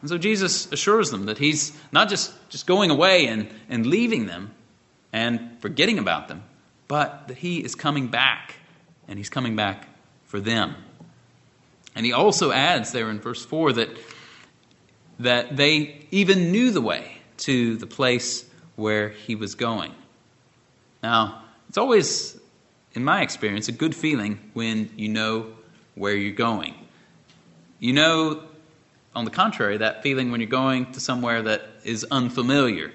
And 0.00 0.10
so 0.10 0.18
Jesus 0.18 0.70
assures 0.72 1.10
them 1.10 1.26
that 1.26 1.38
he's 1.38 1.76
not 1.92 2.08
just, 2.08 2.32
just 2.48 2.66
going 2.66 2.90
away 2.90 3.26
and, 3.26 3.48
and 3.68 3.86
leaving 3.86 4.26
them 4.26 4.52
and 5.12 5.60
forgetting 5.60 5.98
about 5.98 6.28
them, 6.28 6.42
but 6.88 7.28
that 7.28 7.38
he 7.38 7.62
is 7.62 7.74
coming 7.74 8.08
back, 8.08 8.54
and 9.06 9.18
he's 9.18 9.28
coming 9.28 9.56
back 9.56 9.88
for 10.24 10.40
them. 10.40 10.74
And 11.94 12.06
he 12.06 12.12
also 12.12 12.50
adds 12.50 12.92
there 12.92 13.10
in 13.10 13.20
verse 13.20 13.44
4 13.44 13.74
that, 13.74 13.90
that 15.18 15.56
they 15.56 16.06
even 16.10 16.50
knew 16.50 16.70
the 16.70 16.80
way 16.80 17.18
to 17.38 17.76
the 17.76 17.86
place 17.86 18.44
where 18.76 19.10
he 19.10 19.34
was 19.34 19.54
going. 19.54 19.94
Now, 21.02 21.42
it's 21.68 21.78
always, 21.78 22.38
in 22.94 23.04
my 23.04 23.22
experience, 23.22 23.68
a 23.68 23.72
good 23.72 23.94
feeling 23.94 24.50
when 24.54 24.90
you 24.96 25.08
know 25.08 25.52
where 25.94 26.14
you're 26.14 26.32
going. 26.34 26.74
You 27.82 27.92
know, 27.92 28.44
on 29.12 29.24
the 29.24 29.32
contrary, 29.32 29.78
that 29.78 30.04
feeling 30.04 30.30
when 30.30 30.40
you're 30.40 30.48
going 30.48 30.92
to 30.92 31.00
somewhere 31.00 31.42
that 31.42 31.66
is 31.82 32.06
unfamiliar 32.08 32.92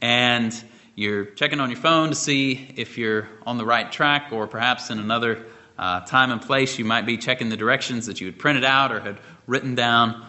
and 0.00 0.64
you're 0.94 1.26
checking 1.26 1.60
on 1.60 1.70
your 1.70 1.78
phone 1.78 2.08
to 2.08 2.14
see 2.14 2.72
if 2.76 2.96
you're 2.96 3.28
on 3.44 3.58
the 3.58 3.66
right 3.66 3.92
track 3.92 4.32
or 4.32 4.46
perhaps 4.46 4.88
in 4.88 4.98
another 4.98 5.44
uh, 5.76 6.00
time 6.06 6.30
and 6.30 6.40
place 6.40 6.78
you 6.78 6.86
might 6.86 7.04
be 7.04 7.18
checking 7.18 7.50
the 7.50 7.56
directions 7.58 8.06
that 8.06 8.18
you 8.18 8.26
had 8.26 8.38
printed 8.38 8.64
out 8.64 8.92
or 8.92 9.00
had 9.00 9.20
written 9.46 9.74
down 9.74 10.24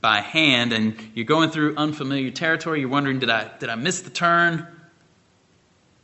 by 0.00 0.22
hand 0.22 0.72
and 0.72 0.96
you're 1.12 1.26
going 1.26 1.50
through 1.50 1.76
unfamiliar 1.76 2.30
territory. 2.30 2.80
You're 2.80 2.88
wondering 2.88 3.18
did 3.18 3.28
i 3.28 3.50
did 3.58 3.68
i 3.68 3.74
miss 3.74 4.00
the 4.00 4.08
turn? 4.08 4.66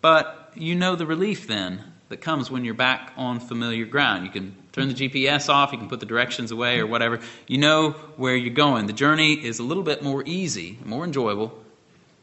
But 0.03 0.53
you 0.55 0.75
know 0.75 0.97
the 0.97 1.07
relief 1.07 1.47
then 1.47 1.88
that 2.09 2.21
comes 2.21 2.51
when 2.51 2.65
you're 2.65 2.75
back 2.75 3.13
on 3.17 3.41
familiar 3.41 3.85
ground. 3.85 4.25
You 4.25 4.31
can 4.31 4.57
turn 4.73 4.89
the 4.89 4.95
gps 4.95 5.49
off 5.49 5.73
you 5.73 5.79
can 5.79 5.89
put 5.89 6.01
the 6.01 6.07
directions 6.07 6.51
away 6.51 6.79
or 6.79 6.87
whatever. 6.87 7.21
You 7.47 7.59
know 7.59 7.91
where 8.17 8.37
you're 8.37 8.55
going. 8.55 8.87
The 8.87 8.93
journey 8.93 9.35
is 9.35 9.59
a 9.59 9.63
little 9.63 9.83
bit 9.83 10.03
more 10.03 10.23
easy 10.27 10.79
more 10.85 11.05
enjoyable 11.05 11.57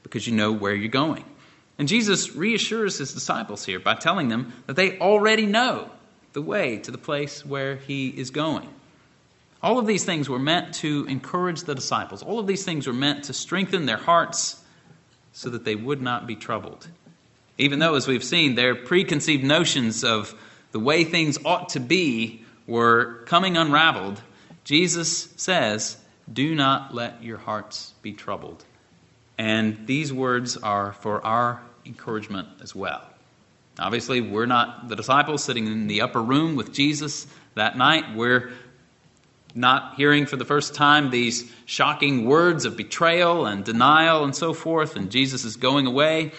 because 0.04 0.28
you 0.28 0.36
know 0.36 0.52
where 0.52 0.74
you're 0.74 0.90
going. 0.90 1.26
And 1.78 1.88
jesus 1.88 2.36
reassures 2.36 2.98
his 2.98 3.14
disciples 3.14 3.66
here 3.66 3.80
by 3.80 3.96
telling 3.96 4.30
them 4.30 4.54
that 4.68 4.76
they 4.76 4.98
already 5.00 5.46
know 5.46 5.90
the 6.34 6.42
way 6.42 6.78
to 6.80 6.92
the 6.92 6.98
place 6.98 7.46
where 7.46 7.78
he 7.78 8.10
is 8.10 8.30
going. 8.30 8.70
All 9.64 9.80
of 9.80 9.88
these 9.88 10.06
things 10.06 10.30
were 10.30 10.38
meant 10.38 10.76
to 10.76 11.06
encourage 11.10 11.64
the 11.64 11.74
disciples. 11.74 12.22
All 12.22 12.40
of 12.40 12.46
these 12.46 12.64
things 12.64 12.86
were 12.86 12.94
meant 12.94 13.24
to 13.26 13.34
strengthen 13.34 13.88
their 13.88 13.98
hearts 13.98 14.62
so 15.34 15.50
that 15.50 15.66
they 15.66 15.76
would 15.76 16.02
not 16.02 16.28
be 16.28 16.36
troubled. 16.36 16.88
Even 17.58 17.80
though, 17.80 17.96
as 17.96 18.08
we've 18.08 18.24
seen, 18.24 18.56
their 18.56 18.76
preconceived 18.76 19.44
notions 19.44 20.04
of 20.04 20.34
the 20.72 20.80
way 20.80 21.04
things 21.04 21.38
ought 21.46 21.70
to 21.70 21.80
be 21.80 22.44
were 22.68 23.24
coming 23.26 23.56
unraveled, 23.58 24.22
Jesus 24.64 25.30
says, 25.38 25.98
Do 26.32 26.56
not 26.56 26.94
let 26.94 27.24
your 27.24 27.38
hearts 27.38 27.94
be 28.02 28.12
troubled. 28.12 28.66
And 29.38 29.88
these 29.88 30.12
words 30.12 30.58
are 30.58 30.94
for 30.94 31.26
our 31.26 31.62
encouragement 31.86 32.50
as 32.62 32.76
well. 32.76 33.02
Obviously, 33.78 34.22
we're 34.22 34.46
not 34.46 34.88
the 34.88 34.96
disciples 34.96 35.44
sitting 35.44 35.68
in 35.68 35.88
the 35.88 36.02
upper 36.02 36.22
room 36.22 36.56
with 36.56 36.74
Jesus 36.74 37.28
that 37.56 37.78
night. 37.78 38.16
We're 38.16 38.52
not 39.54 39.96
hearing 39.96 40.26
for 40.26 40.36
the 40.36 40.46
first 40.46 40.76
time 40.76 41.10
these 41.10 41.52
shocking 41.66 42.26
words 42.26 42.66
of 42.66 42.76
betrayal 42.76 43.46
and 43.46 43.64
denial 43.64 44.24
and 44.24 44.36
so 44.36 44.54
forth, 44.54 44.96
and 44.96 45.12
Jesus 45.12 45.46
is 45.46 45.56
going 45.56 45.88
away. 45.88 46.32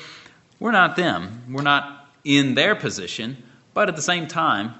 We're 0.58 0.72
not 0.72 0.96
them. 0.96 1.44
We're 1.50 1.62
not 1.62 2.08
in 2.24 2.54
their 2.54 2.74
position, 2.74 3.42
but 3.74 3.88
at 3.88 3.96
the 3.96 4.02
same 4.02 4.26
time, 4.26 4.74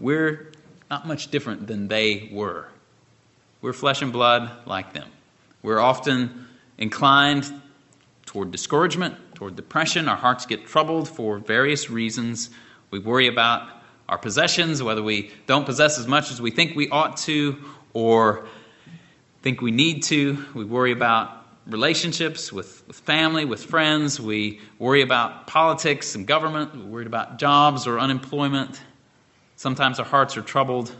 we're 0.00 0.52
not 0.90 1.06
much 1.06 1.30
different 1.30 1.66
than 1.66 1.88
they 1.88 2.28
were. 2.32 2.66
We're 3.60 3.72
flesh 3.72 4.02
and 4.02 4.12
blood 4.12 4.50
like 4.66 4.92
them. 4.92 5.08
We're 5.62 5.80
often 5.80 6.48
inclined 6.78 7.50
toward 8.26 8.50
discouragement, 8.50 9.14
toward 9.34 9.56
depression. 9.56 10.08
Our 10.08 10.16
hearts 10.16 10.46
get 10.46 10.66
troubled 10.66 11.08
for 11.08 11.38
various 11.38 11.88
reasons. 11.88 12.50
We 12.90 12.98
worry 12.98 13.28
about 13.28 13.68
our 14.08 14.18
possessions, 14.18 14.82
whether 14.82 15.02
we 15.02 15.30
don't 15.46 15.64
possess 15.64 15.98
as 15.98 16.06
much 16.06 16.30
as 16.30 16.40
we 16.40 16.50
think 16.50 16.76
we 16.76 16.88
ought 16.90 17.16
to 17.18 17.56
or 17.92 18.46
think 19.42 19.60
we 19.60 19.70
need 19.70 20.02
to. 20.04 20.44
We 20.54 20.64
worry 20.64 20.92
about 20.92 21.43
relationships 21.66 22.52
with, 22.52 22.86
with 22.86 22.96
family, 23.00 23.44
with 23.44 23.64
friends. 23.64 24.20
We 24.20 24.60
worry 24.78 25.02
about 25.02 25.46
politics 25.46 26.14
and 26.14 26.26
government. 26.26 26.74
We're 26.74 26.84
worried 26.84 27.06
about 27.06 27.38
jobs 27.38 27.86
or 27.86 27.98
unemployment. 27.98 28.80
Sometimes 29.56 29.98
our 29.98 30.04
hearts 30.04 30.36
are 30.36 30.42
troubled 30.42 30.94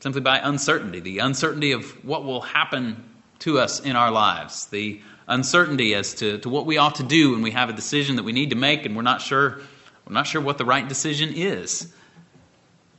simply 0.00 0.20
by 0.20 0.38
uncertainty 0.38 1.00
the 1.00 1.20
uncertainty 1.20 1.72
of 1.72 2.04
what 2.04 2.24
will 2.24 2.42
happen 2.42 3.02
to 3.40 3.58
us 3.58 3.80
in 3.80 3.96
our 3.96 4.10
lives, 4.10 4.66
the 4.66 5.00
uncertainty 5.28 5.94
as 5.94 6.14
to, 6.14 6.38
to 6.38 6.48
what 6.48 6.66
we 6.66 6.78
ought 6.78 6.96
to 6.96 7.02
do 7.02 7.32
when 7.32 7.42
we 7.42 7.50
have 7.50 7.68
a 7.68 7.72
decision 7.72 8.16
that 8.16 8.22
we 8.22 8.32
need 8.32 8.50
to 8.50 8.56
make 8.56 8.86
and 8.86 8.94
we're 8.94 9.02
not 9.02 9.20
sure, 9.20 9.60
we're 10.06 10.14
not 10.14 10.26
sure 10.26 10.40
what 10.40 10.58
the 10.58 10.64
right 10.64 10.88
decision 10.88 11.32
is. 11.34 11.92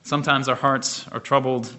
Sometimes 0.03 0.47
our 0.47 0.55
hearts 0.55 1.07
are 1.09 1.19
troubled 1.19 1.73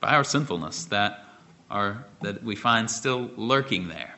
by 0.00 0.14
our 0.14 0.24
sinfulness 0.24 0.86
that, 0.86 1.24
are, 1.70 2.04
that 2.22 2.42
we 2.42 2.56
find 2.56 2.90
still 2.90 3.30
lurking 3.36 3.88
there. 3.88 4.14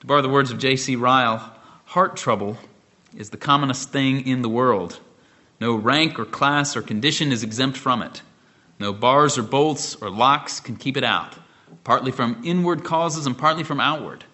To 0.00 0.06
borrow 0.06 0.22
the 0.22 0.30
words 0.30 0.50
of 0.50 0.58
J.C. 0.58 0.96
Ryle, 0.96 1.52
heart 1.84 2.16
trouble 2.16 2.56
is 3.14 3.28
the 3.28 3.36
commonest 3.36 3.90
thing 3.90 4.26
in 4.26 4.40
the 4.40 4.48
world. 4.48 4.98
No 5.60 5.74
rank 5.74 6.18
or 6.18 6.24
class 6.24 6.74
or 6.74 6.80
condition 6.80 7.32
is 7.32 7.42
exempt 7.42 7.76
from 7.76 8.00
it. 8.00 8.22
No 8.78 8.94
bars 8.94 9.36
or 9.36 9.42
bolts 9.42 9.96
or 9.96 10.08
locks 10.08 10.58
can 10.58 10.76
keep 10.76 10.96
it 10.96 11.04
out, 11.04 11.34
partly 11.84 12.12
from 12.12 12.40
inward 12.42 12.82
causes 12.82 13.26
and 13.26 13.36
partly 13.36 13.62
from 13.62 13.78
outward, 13.78 14.24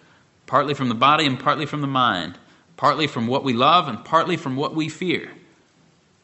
partly 0.45 0.73
from 0.73 0.87
the 0.87 0.95
body 0.95 1.25
and 1.25 1.37
partly 1.37 1.65
from 1.65 1.81
the 1.81 1.87
mind, 1.87 2.37
partly 2.77 3.05
from 3.05 3.27
what 3.27 3.43
we 3.43 3.51
love 3.51 3.89
and 3.89 4.05
partly 4.05 4.37
from 4.37 4.55
what 4.55 4.73
we 4.73 4.87
fear. 4.87 5.29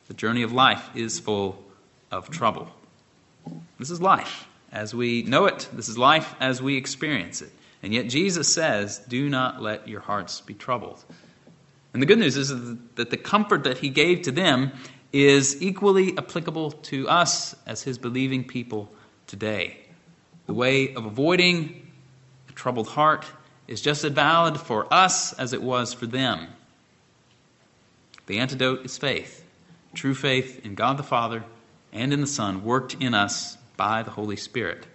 The 0.08 0.13
journey 0.13 0.43
of 0.43 0.53
life 0.53 0.89
is 0.95 1.19
full 1.19 1.62
of 2.12 2.29
trouble. 2.29 2.69
This 3.77 3.89
is 3.89 3.99
life 3.99 4.47
as 4.71 4.95
we 4.95 5.21
know 5.23 5.47
it, 5.47 5.67
this 5.73 5.89
is 5.89 5.97
life 5.97 6.34
as 6.39 6.62
we 6.62 6.77
experience 6.77 7.41
it. 7.41 7.51
And 7.84 7.93
yet 7.93 8.08
Jesus 8.08 8.52
says, 8.52 9.00
Do 9.00 9.30
not 9.30 9.62
let 9.62 9.88
your 9.88 10.00
hearts 10.00 10.41
be 10.41 10.54
troubled. 10.54 11.04
And 11.93 12.02
the 12.02 12.08
good 12.08 12.17
news 12.17 12.38
is 12.38 12.50
that 12.96 13.12
the 13.12 13.17
comfort 13.17 13.65
that 13.65 13.78
he 13.78 13.89
gave 13.89 14.24
to 14.24 14.32
them 14.32 14.72
is 15.12 15.62
equally 15.62 16.17
applicable 16.17 16.72
to 16.72 17.08
us 17.08 17.56
as 17.67 17.84
his 17.84 18.00
believing 18.00 18.43
people 18.43 18.91
today. 19.28 19.78
The 20.48 20.54
way 20.54 20.96
of 20.96 21.06
avoiding 21.06 21.91
a 22.50 22.52
troubled 22.54 22.88
heart 22.88 23.26
is 23.67 23.82
just 23.82 24.04
as 24.04 24.12
valid 24.12 24.60
for 24.60 24.91
us 24.91 25.34
as 25.34 25.54
it 25.54 25.62
was 25.62 25.93
for 25.93 26.08
them. 26.08 26.48
The 28.26 28.39
antidote 28.39 28.86
is 28.86 28.98
faith 28.98 29.43
true 29.93 30.15
faith 30.15 30.65
in 30.65 30.76
God 30.76 30.98
the 30.98 31.04
Father 31.04 31.43
and 31.91 32.12
in 32.13 32.22
the 32.22 32.28
Son 32.28 32.63
worked 32.63 32.96
in 32.96 33.13
us 33.13 33.58
by 33.78 34.04
the 34.04 34.12
Holy 34.12 34.36
Spirit. 34.36 34.86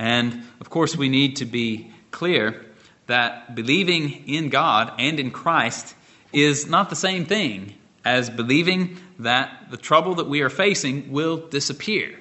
And 0.00 0.44
of 0.62 0.70
course, 0.70 0.96
we 0.96 1.10
need 1.10 1.36
to 1.36 1.44
be 1.44 1.92
clear 2.10 2.64
that 3.06 3.54
believing 3.54 4.26
in 4.26 4.48
God 4.48 4.94
and 4.98 5.20
in 5.20 5.30
Christ 5.30 5.94
is 6.32 6.66
not 6.66 6.88
the 6.88 6.96
same 6.96 7.26
thing 7.26 7.74
as 8.02 8.30
believing 8.30 8.96
that 9.18 9.70
the 9.70 9.76
trouble 9.76 10.14
that 10.14 10.26
we 10.26 10.40
are 10.40 10.48
facing 10.48 11.12
will 11.12 11.36
disappear. 11.36 12.18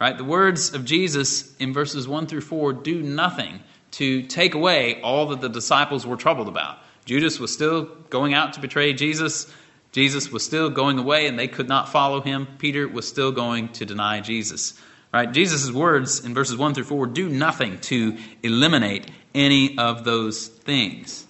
Right? 0.00 0.16
The 0.16 0.24
words 0.24 0.72
of 0.72 0.86
Jesus 0.86 1.54
in 1.58 1.74
verses 1.74 2.08
1 2.08 2.28
through 2.28 2.40
4 2.40 2.72
do 2.72 3.02
nothing 3.02 3.60
to 3.92 4.22
take 4.22 4.54
away 4.54 5.02
all 5.02 5.26
that 5.26 5.42
the 5.42 5.50
disciples 5.50 6.06
were 6.06 6.16
troubled 6.16 6.48
about. 6.48 6.78
Judas 7.04 7.38
was 7.38 7.52
still 7.52 7.84
going 8.08 8.32
out 8.32 8.54
to 8.54 8.60
betray 8.60 8.94
Jesus. 8.94 9.52
Jesus 9.92 10.32
was 10.32 10.46
still 10.46 10.70
going 10.70 10.98
away 10.98 11.26
and 11.26 11.38
they 11.38 11.46
could 11.46 11.68
not 11.68 11.90
follow 11.90 12.22
him. 12.22 12.48
Peter 12.56 12.88
was 12.88 13.06
still 13.06 13.32
going 13.32 13.68
to 13.74 13.84
deny 13.84 14.20
Jesus. 14.20 14.80
Right? 15.12 15.30
Jesus' 15.30 15.70
words 15.70 16.24
in 16.24 16.32
verses 16.32 16.56
1 16.56 16.74
through 16.74 16.84
4 16.84 17.06
do 17.08 17.28
nothing 17.28 17.78
to 17.80 18.16
eliminate 18.42 19.10
any 19.34 19.76
of 19.76 20.04
those 20.04 20.48
things. 20.48 21.26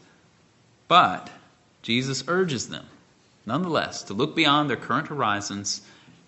But 0.86 1.30
Jesus 1.82 2.24
urges 2.28 2.68
them, 2.68 2.86
nonetheless, 3.44 4.04
to 4.04 4.14
look 4.14 4.36
beyond 4.36 4.70
their 4.70 4.76
current 4.76 5.08
horizons, 5.08 5.82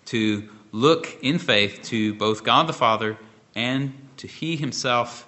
to 0.05 0.49
look 0.71 1.17
in 1.21 1.39
faith 1.39 1.81
to 1.83 2.13
both 2.15 2.43
God 2.43 2.67
the 2.67 2.73
Father 2.73 3.17
and 3.55 3.93
to 4.17 4.27
He 4.27 4.57
Himself, 4.57 5.27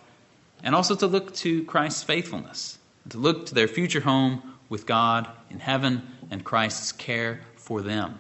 and 0.63 0.76
also 0.76 0.96
to 0.96 1.08
look 1.08 1.34
to 1.36 1.63
Christ's 1.63 2.04
faithfulness, 2.04 2.78
to 3.10 3.18
look 3.18 3.46
to 3.46 3.56
their 3.56 3.68
future 3.70 4.02
home 4.02 4.56
with 4.68 4.86
God 4.86 5.30
in 5.50 5.60
heaven 5.60 6.02
and 6.30 6.44
Christ's 6.44 6.92
care 6.92 7.40
for 7.56 7.82
them. 7.82 8.20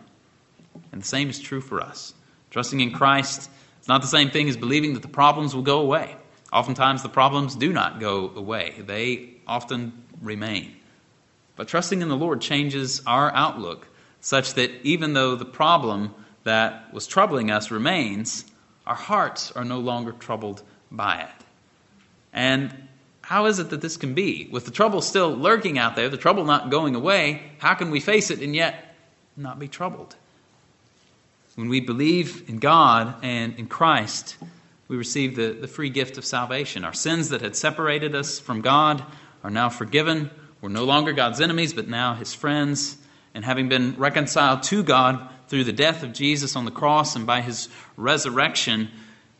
And 0.93 1.01
the 1.01 1.07
same 1.07 1.29
is 1.29 1.39
true 1.39 1.61
for 1.61 1.81
us. 1.81 2.13
Trusting 2.51 2.79
in 2.79 2.91
Christ, 2.91 3.49
It's 3.87 3.89
not 3.89 4.01
the 4.01 4.07
same 4.07 4.31
thing 4.31 4.49
as 4.49 4.57
believing 4.57 4.95
that 4.95 5.01
the 5.01 5.07
problems 5.07 5.55
will 5.55 5.61
go 5.61 5.79
away. 5.79 6.13
Oftentimes, 6.51 7.03
the 7.03 7.07
problems 7.07 7.55
do 7.55 7.71
not 7.71 8.01
go 8.01 8.29
away, 8.35 8.75
they 8.85 9.29
often 9.47 9.93
remain. 10.21 10.75
But 11.55 11.69
trusting 11.69 12.01
in 12.01 12.09
the 12.09 12.17
Lord 12.17 12.41
changes 12.41 13.01
our 13.07 13.33
outlook 13.33 13.87
such 14.19 14.55
that 14.55 14.71
even 14.83 15.13
though 15.13 15.37
the 15.37 15.45
problem 15.45 16.13
that 16.43 16.93
was 16.93 17.07
troubling 17.07 17.49
us 17.49 17.71
remains, 17.71 18.43
our 18.85 18.93
hearts 18.93 19.53
are 19.53 19.63
no 19.63 19.79
longer 19.79 20.11
troubled 20.11 20.63
by 20.91 21.21
it. 21.21 21.45
And 22.33 22.89
how 23.21 23.45
is 23.45 23.57
it 23.57 23.69
that 23.69 23.79
this 23.79 23.95
can 23.95 24.13
be? 24.13 24.49
With 24.51 24.65
the 24.65 24.71
trouble 24.71 25.01
still 25.01 25.29
lurking 25.29 25.77
out 25.77 25.95
there, 25.95 26.09
the 26.09 26.17
trouble 26.17 26.43
not 26.43 26.69
going 26.69 26.93
away, 26.93 27.53
how 27.59 27.73
can 27.73 27.89
we 27.89 28.01
face 28.01 28.31
it 28.31 28.41
and 28.41 28.53
yet 28.53 28.97
not 29.37 29.59
be 29.59 29.69
troubled? 29.69 30.17
When 31.57 31.69
we 31.69 31.79
believe 31.79 32.47
in 32.47 32.59
God 32.59 33.15
and 33.23 33.55
in 33.55 33.65
Christ, 33.65 34.37
we 34.87 34.95
receive 34.95 35.35
the, 35.35 35.53
the 35.53 35.67
free 35.67 35.89
gift 35.89 36.19
of 36.19 36.23
salvation. 36.23 36.83
Our 36.83 36.93
sins 36.93 37.29
that 37.29 37.41
had 37.41 37.55
separated 37.55 38.13
us 38.13 38.37
from 38.37 38.61
God 38.61 39.03
are 39.43 39.49
now 39.49 39.69
forgiven. 39.69 40.29
We're 40.61 40.69
no 40.69 40.83
longer 40.83 41.13
God's 41.13 41.41
enemies, 41.41 41.73
but 41.73 41.87
now 41.87 42.13
his 42.13 42.31
friends. 42.31 42.95
And 43.33 43.43
having 43.43 43.69
been 43.69 43.95
reconciled 43.97 44.61
to 44.63 44.83
God 44.83 45.29
through 45.47 45.63
the 45.63 45.73
death 45.73 46.03
of 46.03 46.13
Jesus 46.13 46.55
on 46.55 46.65
the 46.65 46.69
cross 46.69 47.15
and 47.15 47.25
by 47.25 47.41
his 47.41 47.69
resurrection, 47.95 48.91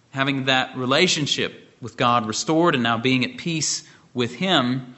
having 0.09 0.45
that 0.45 0.75
relationship 0.75 1.69
with 1.81 1.97
God 1.97 2.25
restored 2.25 2.73
and 2.73 2.83
now 2.83 2.97
being 2.97 3.25
at 3.25 3.37
peace 3.37 3.83
with 4.15 4.33
Him, 4.33 4.95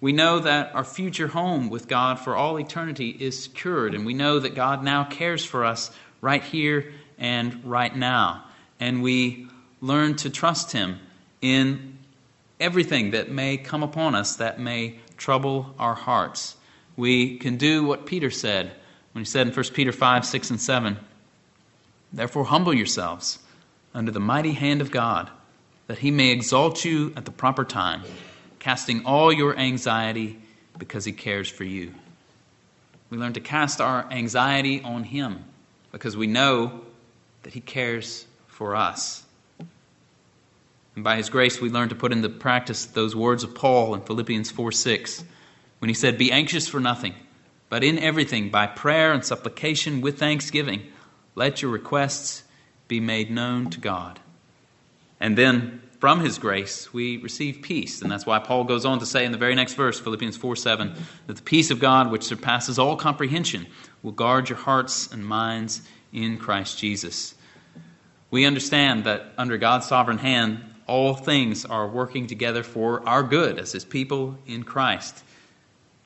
we 0.00 0.12
know 0.12 0.40
that 0.40 0.74
our 0.74 0.82
future 0.84 1.28
home 1.28 1.70
with 1.70 1.86
God 1.86 2.18
for 2.18 2.34
all 2.34 2.58
eternity 2.58 3.10
is 3.10 3.44
secured. 3.44 3.94
And 3.94 4.04
we 4.04 4.14
know 4.14 4.40
that 4.40 4.56
God 4.56 4.82
now 4.82 5.04
cares 5.04 5.44
for 5.44 5.64
us 5.64 5.92
right 6.26 6.42
here 6.42 6.92
and 7.18 7.64
right 7.64 7.94
now. 7.94 8.42
And 8.80 9.00
we 9.00 9.46
learn 9.80 10.16
to 10.16 10.28
trust 10.28 10.72
Him 10.72 10.98
in 11.40 11.98
everything 12.58 13.12
that 13.12 13.30
may 13.30 13.56
come 13.56 13.84
upon 13.84 14.16
us 14.16 14.34
that 14.36 14.58
may 14.58 14.98
trouble 15.16 15.72
our 15.78 15.94
hearts. 15.94 16.56
We 16.96 17.38
can 17.38 17.58
do 17.58 17.84
what 17.84 18.06
Peter 18.06 18.32
said 18.32 18.72
when 19.12 19.22
he 19.22 19.30
said 19.30 19.46
in 19.46 19.54
1 19.54 19.64
Peter 19.72 19.92
5 19.92 20.26
6 20.26 20.50
and 20.50 20.60
7 20.60 20.96
Therefore, 22.12 22.44
humble 22.44 22.74
yourselves 22.74 23.38
under 23.94 24.10
the 24.10 24.20
mighty 24.20 24.52
hand 24.52 24.80
of 24.80 24.90
God 24.90 25.30
that 25.86 25.98
he 25.98 26.10
may 26.10 26.30
exalt 26.30 26.84
you 26.84 27.12
at 27.14 27.24
the 27.24 27.30
proper 27.30 27.64
time, 27.64 28.02
casting 28.58 29.04
all 29.06 29.32
your 29.32 29.56
anxiety 29.56 30.40
because 30.76 31.04
he 31.04 31.12
cares 31.12 31.48
for 31.48 31.62
you. 31.62 31.94
We 33.10 33.18
learn 33.18 33.34
to 33.34 33.40
cast 33.40 33.80
our 33.80 34.10
anxiety 34.10 34.82
on 34.82 35.04
him 35.04 35.44
because 35.96 36.14
we 36.14 36.26
know 36.26 36.82
that 37.42 37.54
he 37.54 37.60
cares 37.62 38.26
for 38.48 38.76
us. 38.76 39.24
And 40.94 41.02
by 41.02 41.16
his 41.16 41.30
grace, 41.30 41.58
we 41.58 41.70
learn 41.70 41.88
to 41.88 41.94
put 41.94 42.12
into 42.12 42.28
practice 42.28 42.84
those 42.84 43.16
words 43.16 43.42
of 43.44 43.54
Paul 43.54 43.94
in 43.94 44.02
Philippians 44.02 44.50
4 44.50 44.72
6, 44.72 45.24
when 45.78 45.88
he 45.88 45.94
said, 45.94 46.18
Be 46.18 46.30
anxious 46.30 46.68
for 46.68 46.80
nothing, 46.80 47.14
but 47.70 47.82
in 47.82 47.98
everything, 47.98 48.50
by 48.50 48.66
prayer 48.66 49.14
and 49.14 49.24
supplication 49.24 50.02
with 50.02 50.18
thanksgiving, 50.18 50.82
let 51.34 51.62
your 51.62 51.70
requests 51.70 52.42
be 52.88 53.00
made 53.00 53.30
known 53.30 53.70
to 53.70 53.80
God. 53.80 54.20
And 55.18 55.36
then 55.38 55.80
from 55.98 56.20
his 56.20 56.36
grace, 56.36 56.92
we 56.92 57.16
receive 57.16 57.62
peace. 57.62 58.02
And 58.02 58.10
that's 58.10 58.26
why 58.26 58.38
Paul 58.38 58.64
goes 58.64 58.84
on 58.84 58.98
to 58.98 59.06
say 59.06 59.24
in 59.24 59.32
the 59.32 59.38
very 59.38 59.54
next 59.54 59.74
verse, 59.74 59.98
Philippians 59.98 60.36
4 60.36 60.56
7, 60.56 60.94
that 61.26 61.36
the 61.36 61.42
peace 61.42 61.70
of 61.70 61.80
God, 61.80 62.10
which 62.10 62.22
surpasses 62.22 62.78
all 62.78 62.96
comprehension, 62.96 63.66
will 64.02 64.12
guard 64.12 64.48
your 64.48 64.58
hearts 64.58 65.12
and 65.12 65.24
minds 65.24 65.82
in 66.12 66.38
Christ 66.38 66.78
Jesus. 66.78 67.34
We 68.30 68.44
understand 68.44 69.04
that 69.04 69.32
under 69.38 69.56
God's 69.56 69.86
sovereign 69.86 70.18
hand, 70.18 70.64
all 70.86 71.14
things 71.14 71.64
are 71.64 71.88
working 71.88 72.26
together 72.26 72.62
for 72.62 73.06
our 73.08 73.22
good 73.22 73.58
as 73.58 73.72
his 73.72 73.84
people 73.84 74.38
in 74.46 74.62
Christ. 74.62 75.22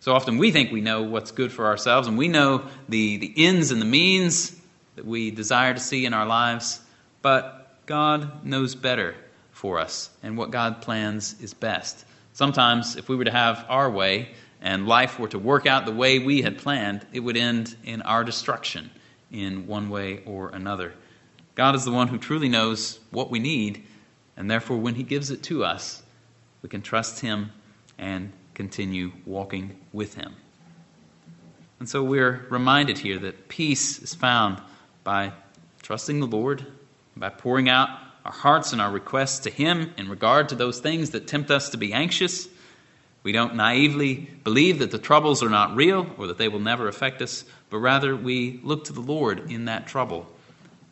So 0.00 0.14
often 0.14 0.38
we 0.38 0.50
think 0.50 0.72
we 0.72 0.80
know 0.80 1.02
what's 1.02 1.30
good 1.30 1.52
for 1.52 1.66
ourselves, 1.66 2.08
and 2.08 2.16
we 2.16 2.28
know 2.28 2.64
the, 2.88 3.18
the 3.18 3.34
ends 3.36 3.70
and 3.70 3.80
the 3.80 3.86
means 3.86 4.58
that 4.96 5.04
we 5.04 5.30
desire 5.30 5.74
to 5.74 5.80
see 5.80 6.06
in 6.06 6.14
our 6.14 6.26
lives, 6.26 6.80
but 7.20 7.84
God 7.84 8.44
knows 8.44 8.74
better 8.74 9.14
for 9.52 9.78
us, 9.78 10.08
and 10.22 10.38
what 10.38 10.50
God 10.50 10.80
plans 10.80 11.38
is 11.42 11.52
best. 11.52 12.04
Sometimes, 12.32 12.96
if 12.96 13.08
we 13.10 13.16
were 13.16 13.24
to 13.24 13.30
have 13.30 13.66
our 13.68 13.90
way 13.90 14.30
and 14.60 14.86
life 14.86 15.18
were 15.18 15.28
to 15.28 15.38
work 15.38 15.66
out 15.66 15.86
the 15.86 15.92
way 15.92 16.18
we 16.18 16.42
had 16.42 16.58
planned, 16.58 17.06
it 17.12 17.20
would 17.20 17.36
end 17.36 17.74
in 17.84 18.02
our 18.02 18.24
destruction 18.24 18.90
in 19.30 19.66
one 19.66 19.90
way 19.90 20.22
or 20.26 20.50
another. 20.50 20.92
God 21.54 21.74
is 21.74 21.84
the 21.84 21.92
one 21.92 22.08
who 22.08 22.18
truly 22.18 22.48
knows 22.48 23.00
what 23.10 23.30
we 23.30 23.38
need, 23.38 23.86
and 24.36 24.50
therefore, 24.50 24.78
when 24.78 24.94
He 24.94 25.02
gives 25.02 25.30
it 25.30 25.42
to 25.44 25.64
us, 25.64 26.02
we 26.62 26.68
can 26.68 26.82
trust 26.82 27.20
Him 27.20 27.52
and 27.98 28.32
continue 28.54 29.12
walking 29.26 29.78
with 29.92 30.14
Him. 30.14 30.34
And 31.78 31.88
so 31.88 32.02
we're 32.02 32.46
reminded 32.50 32.98
here 32.98 33.18
that 33.18 33.48
peace 33.48 34.00
is 34.02 34.14
found 34.14 34.60
by 35.04 35.32
trusting 35.82 36.20
the 36.20 36.26
Lord 36.26 36.66
by 37.16 37.28
pouring 37.28 37.68
out 37.68 37.88
our 38.24 38.32
hearts 38.32 38.72
and 38.72 38.80
our 38.80 38.90
requests 38.90 39.40
to 39.40 39.50
Him 39.50 39.92
in 39.96 40.08
regard 40.08 40.48
to 40.50 40.54
those 40.54 40.80
things 40.80 41.10
that 41.10 41.26
tempt 41.26 41.50
us 41.50 41.70
to 41.70 41.76
be 41.76 41.92
anxious. 41.92 42.48
We 43.22 43.32
don't 43.32 43.54
naively 43.54 44.30
believe 44.44 44.78
that 44.78 44.90
the 44.90 44.98
troubles 44.98 45.42
are 45.42 45.50
not 45.50 45.76
real 45.76 46.06
or 46.16 46.28
that 46.28 46.38
they 46.38 46.48
will 46.48 46.60
never 46.60 46.88
affect 46.88 47.20
us, 47.20 47.44
but 47.68 47.78
rather 47.78 48.16
we 48.16 48.60
look 48.62 48.84
to 48.84 48.92
the 48.92 49.00
Lord 49.00 49.50
in 49.50 49.66
that 49.66 49.86
trouble 49.86 50.26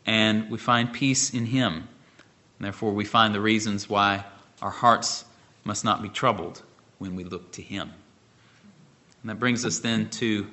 and 0.05 0.51
we 0.51 0.59
find 0.59 0.93
peace 0.93 1.33
in 1.33 1.47
Him. 1.47 1.75
And 1.75 2.65
therefore, 2.65 2.93
we 2.93 3.05
find 3.05 3.35
the 3.35 3.41
reasons 3.41 3.89
why 3.89 4.25
our 4.61 4.71
hearts 4.71 5.25
must 5.65 5.85
not 5.85 6.03
be 6.03 6.09
troubled 6.09 6.63
when 6.99 7.15
we 7.15 7.25
look 7.25 7.53
to 7.53 7.63
Him. 7.63 7.93
And 9.23 9.31
that 9.31 9.39
brings 9.39 9.65
us 9.65 9.81
then 9.81 10.11
to 10.11 10.49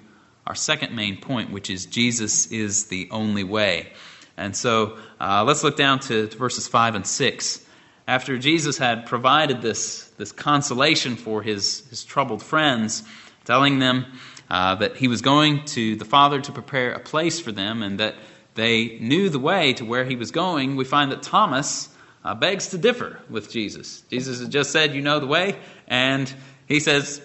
our 0.45 0.55
second 0.55 0.95
main 0.95 1.19
point, 1.19 1.51
which 1.51 1.69
is 1.69 1.85
Jesus 1.85 2.51
is 2.51 2.87
the 2.87 3.07
only 3.11 3.43
way. 3.43 3.93
And 4.37 4.55
so 4.55 4.97
uh, 5.19 5.43
let's 5.43 5.63
look 5.63 5.77
down 5.77 5.99
to, 6.01 6.27
to, 6.27 6.37
verses 6.37 6.67
5 6.67 6.95
and 6.95 7.07
6. 7.07 7.64
After 8.07 8.37
Jesus 8.37 8.77
had 8.77 9.05
provided 9.07 9.61
this, 9.61 10.05
this 10.17 10.31
consolation 10.31 11.15
for 11.15 11.41
his, 11.41 11.87
his 11.89 12.03
troubled 12.03 12.43
friends, 12.43 13.03
telling 13.45 13.79
them 13.79 14.05
uh, 14.49 14.75
that 14.75 14.97
he 14.97 15.07
was 15.07 15.21
going 15.21 15.65
to 15.65 15.95
the 15.95 16.05
Father 16.05 16.39
to 16.41 16.51
prepare 16.51 16.91
a 16.91 16.99
place 16.99 17.39
for 17.39 17.51
them 17.51 17.81
and 17.81 17.99
that 17.99 18.15
they 18.53 18.99
knew 18.99 19.29
the 19.29 19.39
way 19.39 19.73
to 19.73 19.85
where 19.85 20.05
he 20.05 20.15
was 20.15 20.31
going, 20.31 20.75
we 20.75 20.85
find 20.85 21.11
that 21.11 21.23
Thomas 21.23 21.89
uh, 22.23 22.33
begs 22.33 22.69
to 22.69 22.77
differ 22.77 23.19
with 23.29 23.51
Jesus. 23.51 24.01
Jesus 24.09 24.39
has 24.39 24.49
just 24.49 24.71
said, 24.71 24.95
You 24.95 25.01
know 25.01 25.19
the 25.19 25.27
way. 25.27 25.57
And 25.87 26.33
he 26.67 26.79
says, 26.79 27.21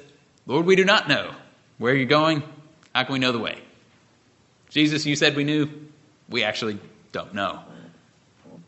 Lord, 0.46 0.66
we 0.66 0.76
do 0.76 0.84
not 0.84 1.08
know 1.08 1.32
where 1.78 1.94
you're 1.94 2.06
going. 2.06 2.42
How 2.94 3.04
can 3.04 3.12
we 3.14 3.18
know 3.18 3.32
the 3.32 3.38
way? 3.38 3.58
Jesus, 4.70 5.06
you 5.06 5.16
said 5.16 5.36
we 5.36 5.44
knew. 5.44 5.68
We 6.28 6.44
actually 6.44 6.78
don't 7.12 7.34
know. 7.34 7.60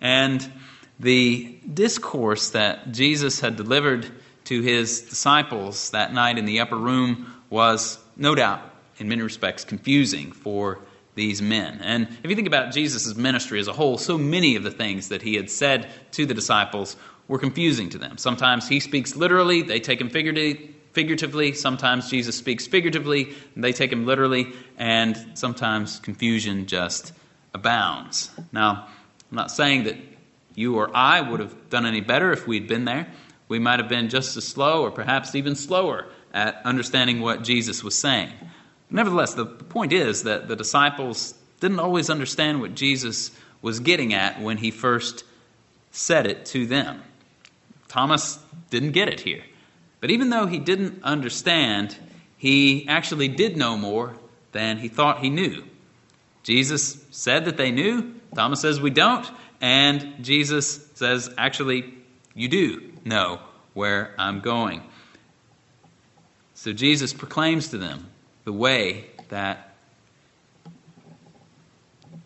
And 0.00 0.50
the 1.00 1.58
discourse 1.72 2.50
that 2.50 2.92
Jesus 2.92 3.40
had 3.40 3.56
delivered 3.56 4.10
to 4.44 4.60
his 4.60 5.02
disciples 5.02 5.90
that 5.90 6.12
night 6.12 6.38
in 6.38 6.44
the 6.44 6.60
upper 6.60 6.76
room 6.76 7.32
was, 7.50 7.98
no 8.16 8.34
doubt, 8.34 8.60
in 8.98 9.08
many 9.08 9.22
respects, 9.22 9.64
confusing 9.64 10.32
for 10.32 10.78
these 11.14 11.42
men. 11.42 11.80
And 11.82 12.08
if 12.22 12.30
you 12.30 12.36
think 12.36 12.48
about 12.48 12.72
Jesus' 12.72 13.14
ministry 13.14 13.60
as 13.60 13.68
a 13.68 13.72
whole, 13.72 13.98
so 13.98 14.16
many 14.16 14.56
of 14.56 14.62
the 14.62 14.70
things 14.70 15.08
that 15.08 15.22
he 15.22 15.34
had 15.34 15.50
said 15.50 15.88
to 16.12 16.24
the 16.24 16.34
disciples 16.34 16.96
were 17.28 17.38
confusing 17.38 17.88
to 17.90 17.98
them. 17.98 18.18
Sometimes 18.18 18.68
he 18.68 18.80
speaks 18.80 19.14
literally, 19.14 19.62
they 19.62 19.80
take 19.80 20.00
him 20.00 20.10
figuratively. 20.10 21.52
Sometimes 21.52 22.10
Jesus 22.10 22.36
speaks 22.36 22.66
figuratively, 22.66 23.34
they 23.56 23.72
take 23.72 23.92
him 23.92 24.06
literally. 24.06 24.52
And 24.78 25.16
sometimes 25.34 26.00
confusion 26.00 26.66
just 26.66 27.12
abounds. 27.54 28.30
Now, 28.50 28.88
I'm 29.30 29.36
not 29.36 29.50
saying 29.50 29.84
that 29.84 29.96
you 30.54 30.76
or 30.76 30.90
I 30.94 31.20
would 31.20 31.40
have 31.40 31.70
done 31.70 31.86
any 31.86 32.00
better 32.00 32.32
if 32.32 32.46
we'd 32.46 32.68
been 32.68 32.84
there. 32.84 33.08
We 33.48 33.58
might 33.58 33.80
have 33.80 33.88
been 33.88 34.08
just 34.08 34.36
as 34.36 34.46
slow 34.46 34.82
or 34.82 34.90
perhaps 34.90 35.34
even 35.34 35.54
slower 35.54 36.06
at 36.32 36.60
understanding 36.64 37.20
what 37.20 37.42
Jesus 37.42 37.84
was 37.84 37.96
saying. 37.96 38.30
Nevertheless, 38.90 39.34
the 39.34 39.46
point 39.46 39.92
is 39.92 40.24
that 40.24 40.48
the 40.48 40.56
disciples 40.56 41.34
didn't 41.60 41.80
always 41.80 42.10
understand 42.10 42.60
what 42.60 42.74
Jesus 42.74 43.30
was 43.60 43.80
getting 43.80 44.12
at 44.14 44.40
when 44.40 44.58
he 44.58 44.70
first 44.70 45.24
said 45.90 46.26
it 46.26 46.46
to 46.46 46.66
them. 46.66 47.02
Thomas 47.88 48.38
didn't 48.70 48.92
get 48.92 49.08
it 49.08 49.20
here. 49.20 49.42
But 50.00 50.10
even 50.10 50.30
though 50.30 50.46
he 50.46 50.58
didn't 50.58 51.02
understand, 51.04 51.96
he 52.36 52.88
actually 52.88 53.28
did 53.28 53.56
know 53.56 53.76
more 53.76 54.16
than 54.50 54.78
he 54.78 54.88
thought 54.88 55.20
he 55.20 55.30
knew. 55.30 55.64
Jesus 56.42 56.98
said 57.10 57.44
that 57.44 57.56
they 57.56 57.70
knew. 57.70 58.14
Thomas 58.34 58.60
says 58.60 58.80
we 58.80 58.90
don't. 58.90 59.30
And 59.62 60.16
Jesus 60.24 60.84
says, 60.94 61.32
actually, 61.38 61.94
you 62.34 62.48
do 62.48 62.92
know 63.04 63.40
where 63.72 64.12
I'm 64.18 64.40
going. 64.40 64.82
So 66.54 66.72
Jesus 66.72 67.14
proclaims 67.14 67.68
to 67.68 67.78
them 67.78 68.10
the 68.44 68.52
way 68.52 69.06
that 69.28 69.68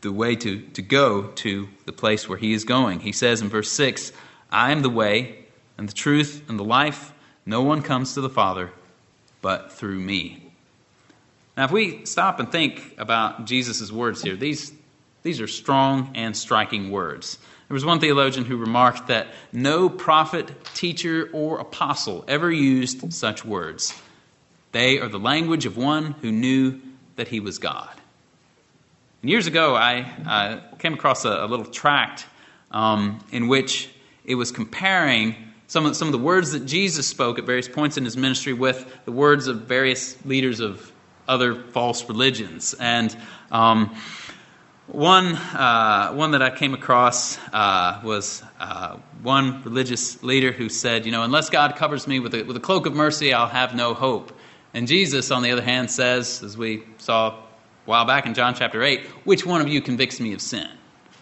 the 0.00 0.12
way 0.12 0.36
to, 0.36 0.60
to 0.60 0.82
go 0.82 1.28
to 1.28 1.68
the 1.84 1.92
place 1.92 2.28
where 2.28 2.38
he 2.38 2.52
is 2.52 2.64
going. 2.64 3.00
He 3.00 3.12
says 3.12 3.40
in 3.40 3.48
verse 3.48 3.70
6 3.72 4.12
I 4.50 4.72
am 4.72 4.82
the 4.82 4.90
way 4.90 5.44
and 5.76 5.88
the 5.88 5.92
truth 5.92 6.42
and 6.48 6.58
the 6.58 6.64
life. 6.64 7.12
No 7.44 7.62
one 7.62 7.82
comes 7.82 8.14
to 8.14 8.20
the 8.20 8.30
Father 8.30 8.70
but 9.42 9.72
through 9.72 9.98
me. 9.98 10.42
Now, 11.56 11.64
if 11.64 11.70
we 11.70 12.04
stop 12.04 12.38
and 12.40 12.50
think 12.50 12.94
about 12.98 13.46
Jesus' 13.46 13.90
words 13.90 14.22
here, 14.22 14.36
these, 14.36 14.72
these 15.26 15.40
are 15.40 15.48
strong 15.48 16.12
and 16.14 16.36
striking 16.36 16.90
words. 16.90 17.38
There 17.68 17.74
was 17.74 17.84
one 17.84 17.98
theologian 17.98 18.44
who 18.44 18.56
remarked 18.56 19.08
that 19.08 19.26
no 19.52 19.88
prophet, 19.88 20.48
teacher, 20.74 21.28
or 21.32 21.58
apostle 21.58 22.24
ever 22.28 22.50
used 22.50 23.12
such 23.12 23.44
words. 23.44 23.92
They 24.70 25.00
are 25.00 25.08
the 25.08 25.18
language 25.18 25.66
of 25.66 25.76
one 25.76 26.12
who 26.22 26.30
knew 26.30 26.80
that 27.16 27.26
he 27.26 27.40
was 27.40 27.58
God. 27.58 27.90
And 29.22 29.28
years 29.28 29.48
ago, 29.48 29.74
I 29.74 30.02
uh, 30.24 30.76
came 30.76 30.94
across 30.94 31.24
a, 31.24 31.30
a 31.30 31.46
little 31.46 31.66
tract 31.66 32.24
um, 32.70 33.18
in 33.32 33.48
which 33.48 33.90
it 34.24 34.36
was 34.36 34.52
comparing 34.52 35.34
some 35.66 35.86
of, 35.86 35.96
some 35.96 36.06
of 36.06 36.12
the 36.12 36.18
words 36.18 36.52
that 36.52 36.66
Jesus 36.66 37.08
spoke 37.08 37.40
at 37.40 37.44
various 37.44 37.68
points 37.68 37.96
in 37.96 38.04
his 38.04 38.16
ministry 38.16 38.52
with 38.52 39.04
the 39.06 39.12
words 39.12 39.48
of 39.48 39.62
various 39.62 40.24
leaders 40.24 40.60
of 40.60 40.92
other 41.26 41.56
false 41.56 42.08
religions. 42.08 42.76
And 42.78 43.16
um, 43.50 43.96
one, 44.86 45.34
uh, 45.34 46.12
one 46.12 46.30
that 46.30 46.42
I 46.42 46.50
came 46.50 46.72
across 46.72 47.38
uh, 47.52 48.00
was 48.04 48.42
uh, 48.60 48.98
one 49.22 49.62
religious 49.64 50.22
leader 50.22 50.52
who 50.52 50.68
said, 50.68 51.06
You 51.06 51.12
know, 51.12 51.24
unless 51.24 51.50
God 51.50 51.74
covers 51.76 52.06
me 52.06 52.20
with 52.20 52.34
a, 52.34 52.44
with 52.44 52.56
a 52.56 52.60
cloak 52.60 52.86
of 52.86 52.94
mercy, 52.94 53.32
I'll 53.32 53.48
have 53.48 53.74
no 53.74 53.94
hope. 53.94 54.32
And 54.74 54.86
Jesus, 54.86 55.30
on 55.30 55.42
the 55.42 55.50
other 55.50 55.62
hand, 55.62 55.90
says, 55.90 56.42
as 56.42 56.56
we 56.56 56.84
saw 56.98 57.30
a 57.30 57.42
while 57.86 58.04
back 58.04 58.26
in 58.26 58.34
John 58.34 58.54
chapter 58.54 58.82
8, 58.82 59.00
which 59.24 59.44
one 59.44 59.60
of 59.60 59.68
you 59.68 59.80
convicts 59.80 60.20
me 60.20 60.34
of 60.34 60.40
sin? 60.40 60.68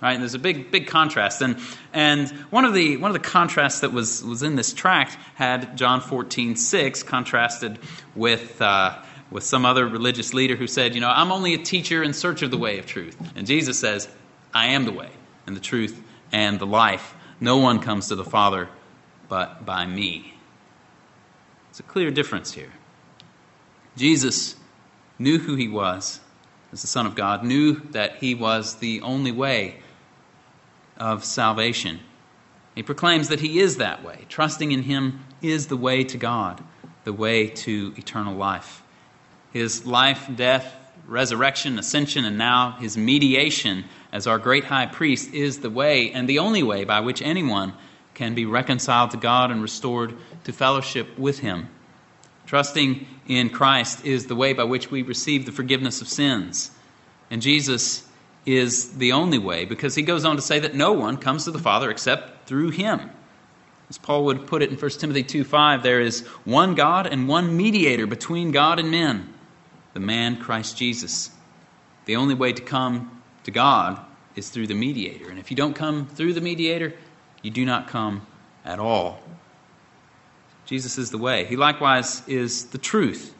Right? 0.02 0.12
And 0.12 0.20
there's 0.20 0.34
a 0.34 0.40
big, 0.40 0.70
big 0.70 0.88
contrast. 0.88 1.40
And, 1.40 1.58
and 1.94 2.28
one, 2.50 2.66
of 2.66 2.74
the, 2.74 2.98
one 2.98 3.10
of 3.10 3.14
the 3.14 3.26
contrasts 3.26 3.80
that 3.80 3.92
was, 3.92 4.22
was 4.24 4.42
in 4.42 4.56
this 4.56 4.74
tract 4.74 5.16
had 5.36 5.78
John 5.78 6.02
14, 6.02 6.56
6 6.56 7.02
contrasted 7.04 7.78
with, 8.14 8.60
uh, 8.60 9.02
with 9.30 9.44
some 9.44 9.64
other 9.64 9.86
religious 9.86 10.34
leader 10.34 10.56
who 10.56 10.66
said, 10.66 10.94
You 10.94 11.00
know, 11.00 11.10
I'm 11.10 11.32
only 11.32 11.54
a 11.54 11.58
teacher 11.58 12.02
in 12.02 12.12
search 12.12 12.42
of 12.42 12.50
the 12.50 12.58
way 12.58 12.78
of 12.78 12.86
truth. 12.86 13.16
And 13.34 13.46
Jesus 13.46 13.78
says, 13.78 14.08
I 14.52 14.68
am 14.68 14.84
the 14.84 14.92
way 14.92 15.10
and 15.46 15.56
the 15.56 15.60
truth 15.60 16.02
and 16.32 16.58
the 16.58 16.66
life. 16.66 17.14
No 17.40 17.58
one 17.58 17.80
comes 17.80 18.08
to 18.08 18.14
the 18.14 18.24
Father 18.24 18.68
but 19.28 19.66
by 19.66 19.86
me. 19.86 20.34
It's 21.70 21.80
a 21.80 21.82
clear 21.82 22.10
difference 22.10 22.52
here. 22.52 22.70
Jesus 23.96 24.56
knew 25.18 25.38
who 25.38 25.56
he 25.56 25.68
was 25.68 26.20
as 26.72 26.82
the 26.82 26.88
Son 26.88 27.06
of 27.06 27.14
God, 27.14 27.44
knew 27.44 27.80
that 27.90 28.16
he 28.16 28.34
was 28.34 28.76
the 28.76 29.00
only 29.00 29.32
way 29.32 29.80
of 30.96 31.24
salvation. 31.24 32.00
He 32.74 32.82
proclaims 32.82 33.28
that 33.28 33.40
he 33.40 33.60
is 33.60 33.76
that 33.78 34.04
way. 34.04 34.26
Trusting 34.28 34.72
in 34.72 34.82
him 34.82 35.24
is 35.40 35.68
the 35.68 35.76
way 35.76 36.04
to 36.04 36.18
God, 36.18 36.62
the 37.04 37.12
way 37.12 37.48
to 37.48 37.94
eternal 37.96 38.34
life. 38.34 38.83
His 39.54 39.86
life, 39.86 40.28
death, 40.34 40.74
resurrection, 41.06 41.78
ascension, 41.78 42.24
and 42.24 42.36
now 42.36 42.72
his 42.72 42.98
mediation 42.98 43.84
as 44.12 44.26
our 44.26 44.38
great 44.38 44.64
high 44.64 44.86
priest 44.86 45.32
is 45.32 45.60
the 45.60 45.70
way 45.70 46.10
and 46.10 46.28
the 46.28 46.40
only 46.40 46.64
way 46.64 46.82
by 46.82 47.00
which 47.00 47.22
anyone 47.22 47.72
can 48.14 48.34
be 48.34 48.46
reconciled 48.46 49.12
to 49.12 49.16
God 49.16 49.52
and 49.52 49.62
restored 49.62 50.16
to 50.42 50.52
fellowship 50.52 51.16
with 51.16 51.38
him. 51.38 51.68
Trusting 52.46 53.06
in 53.28 53.48
Christ 53.48 54.04
is 54.04 54.26
the 54.26 54.34
way 54.34 54.54
by 54.54 54.64
which 54.64 54.90
we 54.90 55.02
receive 55.02 55.46
the 55.46 55.52
forgiveness 55.52 56.00
of 56.00 56.08
sins. 56.08 56.72
And 57.30 57.40
Jesus 57.40 58.06
is 58.44 58.96
the 58.96 59.12
only 59.12 59.38
way 59.38 59.66
because 59.66 59.94
he 59.94 60.02
goes 60.02 60.24
on 60.24 60.34
to 60.36 60.42
say 60.42 60.58
that 60.58 60.74
no 60.74 60.92
one 60.92 61.16
comes 61.16 61.44
to 61.44 61.50
the 61.50 61.58
Father 61.58 61.90
except 61.90 62.48
through 62.48 62.70
him. 62.70 63.10
As 63.88 63.98
Paul 63.98 64.24
would 64.24 64.46
put 64.46 64.62
it 64.62 64.70
in 64.70 64.78
1 64.78 64.90
Timothy 64.92 65.22
2 65.22 65.44
5, 65.44 65.82
there 65.82 66.00
is 66.00 66.26
one 66.44 66.74
God 66.74 67.06
and 67.06 67.28
one 67.28 67.56
mediator 67.56 68.06
between 68.06 68.50
God 68.50 68.78
and 68.78 68.90
men, 68.90 69.33
the 69.94 70.00
man 70.00 70.36
Christ 70.36 70.76
Jesus. 70.76 71.30
The 72.04 72.16
only 72.16 72.34
way 72.34 72.52
to 72.52 72.62
come 72.62 73.22
to 73.44 73.50
God 73.50 73.98
is 74.36 74.50
through 74.50 74.66
the 74.66 74.74
mediator. 74.74 75.30
And 75.30 75.38
if 75.38 75.50
you 75.50 75.56
don't 75.56 75.74
come 75.74 76.06
through 76.06 76.34
the 76.34 76.40
mediator, 76.40 76.92
you 77.42 77.50
do 77.50 77.64
not 77.64 77.88
come 77.88 78.26
at 78.64 78.78
all. 78.78 79.20
Jesus 80.66 80.98
is 80.98 81.10
the 81.10 81.18
way. 81.18 81.44
He 81.44 81.56
likewise 81.56 82.26
is 82.26 82.66
the 82.66 82.78
truth. 82.78 83.34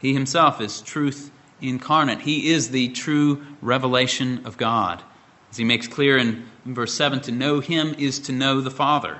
He 0.00 0.12
himself 0.12 0.60
is 0.60 0.80
truth 0.80 1.30
incarnate. 1.60 2.20
He 2.20 2.50
is 2.50 2.70
the 2.70 2.88
true 2.88 3.44
revelation 3.60 4.42
of 4.44 4.56
God. 4.56 5.02
As 5.50 5.56
he 5.56 5.64
makes 5.64 5.86
clear 5.86 6.16
in 6.16 6.44
verse 6.64 6.94
7, 6.94 7.20
to 7.20 7.32
know 7.32 7.60
him 7.60 7.94
is 7.98 8.18
to 8.20 8.32
know 8.32 8.60
the 8.60 8.70
Father. 8.70 9.18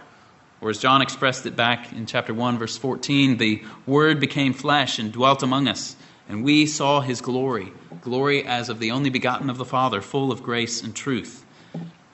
Or 0.61 0.71
as 0.71 0.79
John 0.79 1.03
expressed 1.03 1.45
it 1.45 1.57
back 1.57 1.92
in 1.92 2.07
chapter 2.07 2.33
1, 2.33 2.59
verse 2.59 2.77
14, 2.79 3.37
the 3.37 3.62
Word 3.87 4.18
became 4.18 4.55
flesh 4.55 4.99
and 4.99 5.12
dwelt 5.12 5.42
among 5.42 5.68
us, 5.68 5.97
and 6.33 6.42
we 6.42 6.64
saw 6.64 7.03
his 7.03 7.21
glory, 7.21 7.75
glory 8.01 8.42
as 8.42 8.71
of 8.71 8.79
the 8.79 8.90
only 8.90 9.11
begotten 9.11 9.51
of 9.51 9.59
the 9.59 9.66
Father, 9.66 10.01
full 10.01 10.33
of 10.33 10.42
grace 10.42 10.83
and 10.83 10.97
truth. 10.97 11.45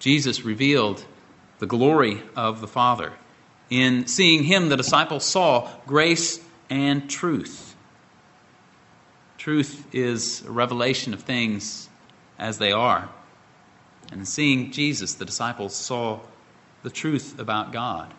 Jesus 0.01 0.45
revealed 0.45 1.05
the 1.61 1.67
glory 1.67 2.21
of 2.35 2.61
the 2.61 2.67
Father. 2.67 3.13
In 3.71 4.09
seeing 4.09 4.43
him, 4.43 4.71
the 4.71 4.77
disciples 4.77 5.25
saw 5.25 5.71
grace 5.87 6.41
and 6.69 7.09
truth. 7.09 7.77
Truth 9.37 9.87
is 9.95 10.45
a 10.45 10.51
revelation 10.51 11.15
of 11.15 11.23
things 11.23 11.89
as 12.41 12.59
they 12.59 12.73
are. 12.73 13.09
And 14.11 14.19
in 14.19 14.27
seeing 14.27 14.73
Jesus, 14.73 15.15
the 15.15 15.27
disciples 15.27 15.77
saw 15.77 16.19
the 16.83 16.91
truth 16.91 17.39
about 17.39 17.73
God. 17.73 18.13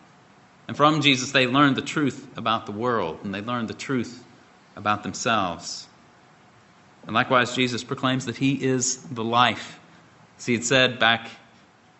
And 0.66 0.78
from 0.78 1.02
Jesus, 1.02 1.32
they 1.32 1.46
learned 1.46 1.76
the 1.76 1.82
truth 1.82 2.26
about 2.38 2.64
the 2.64 2.72
world, 2.72 3.18
and 3.22 3.34
they 3.34 3.42
learned 3.42 3.68
the 3.68 3.74
truth 3.74 4.24
about 4.76 5.02
themselves. 5.02 5.88
And 7.06 7.14
likewise, 7.14 7.54
Jesus 7.54 7.84
proclaims 7.84 8.26
that 8.26 8.36
He 8.36 8.62
is 8.62 9.02
the 9.04 9.24
life. 9.24 9.78
As 10.38 10.46
He 10.46 10.54
had 10.54 10.64
said 10.64 10.98
back 10.98 11.28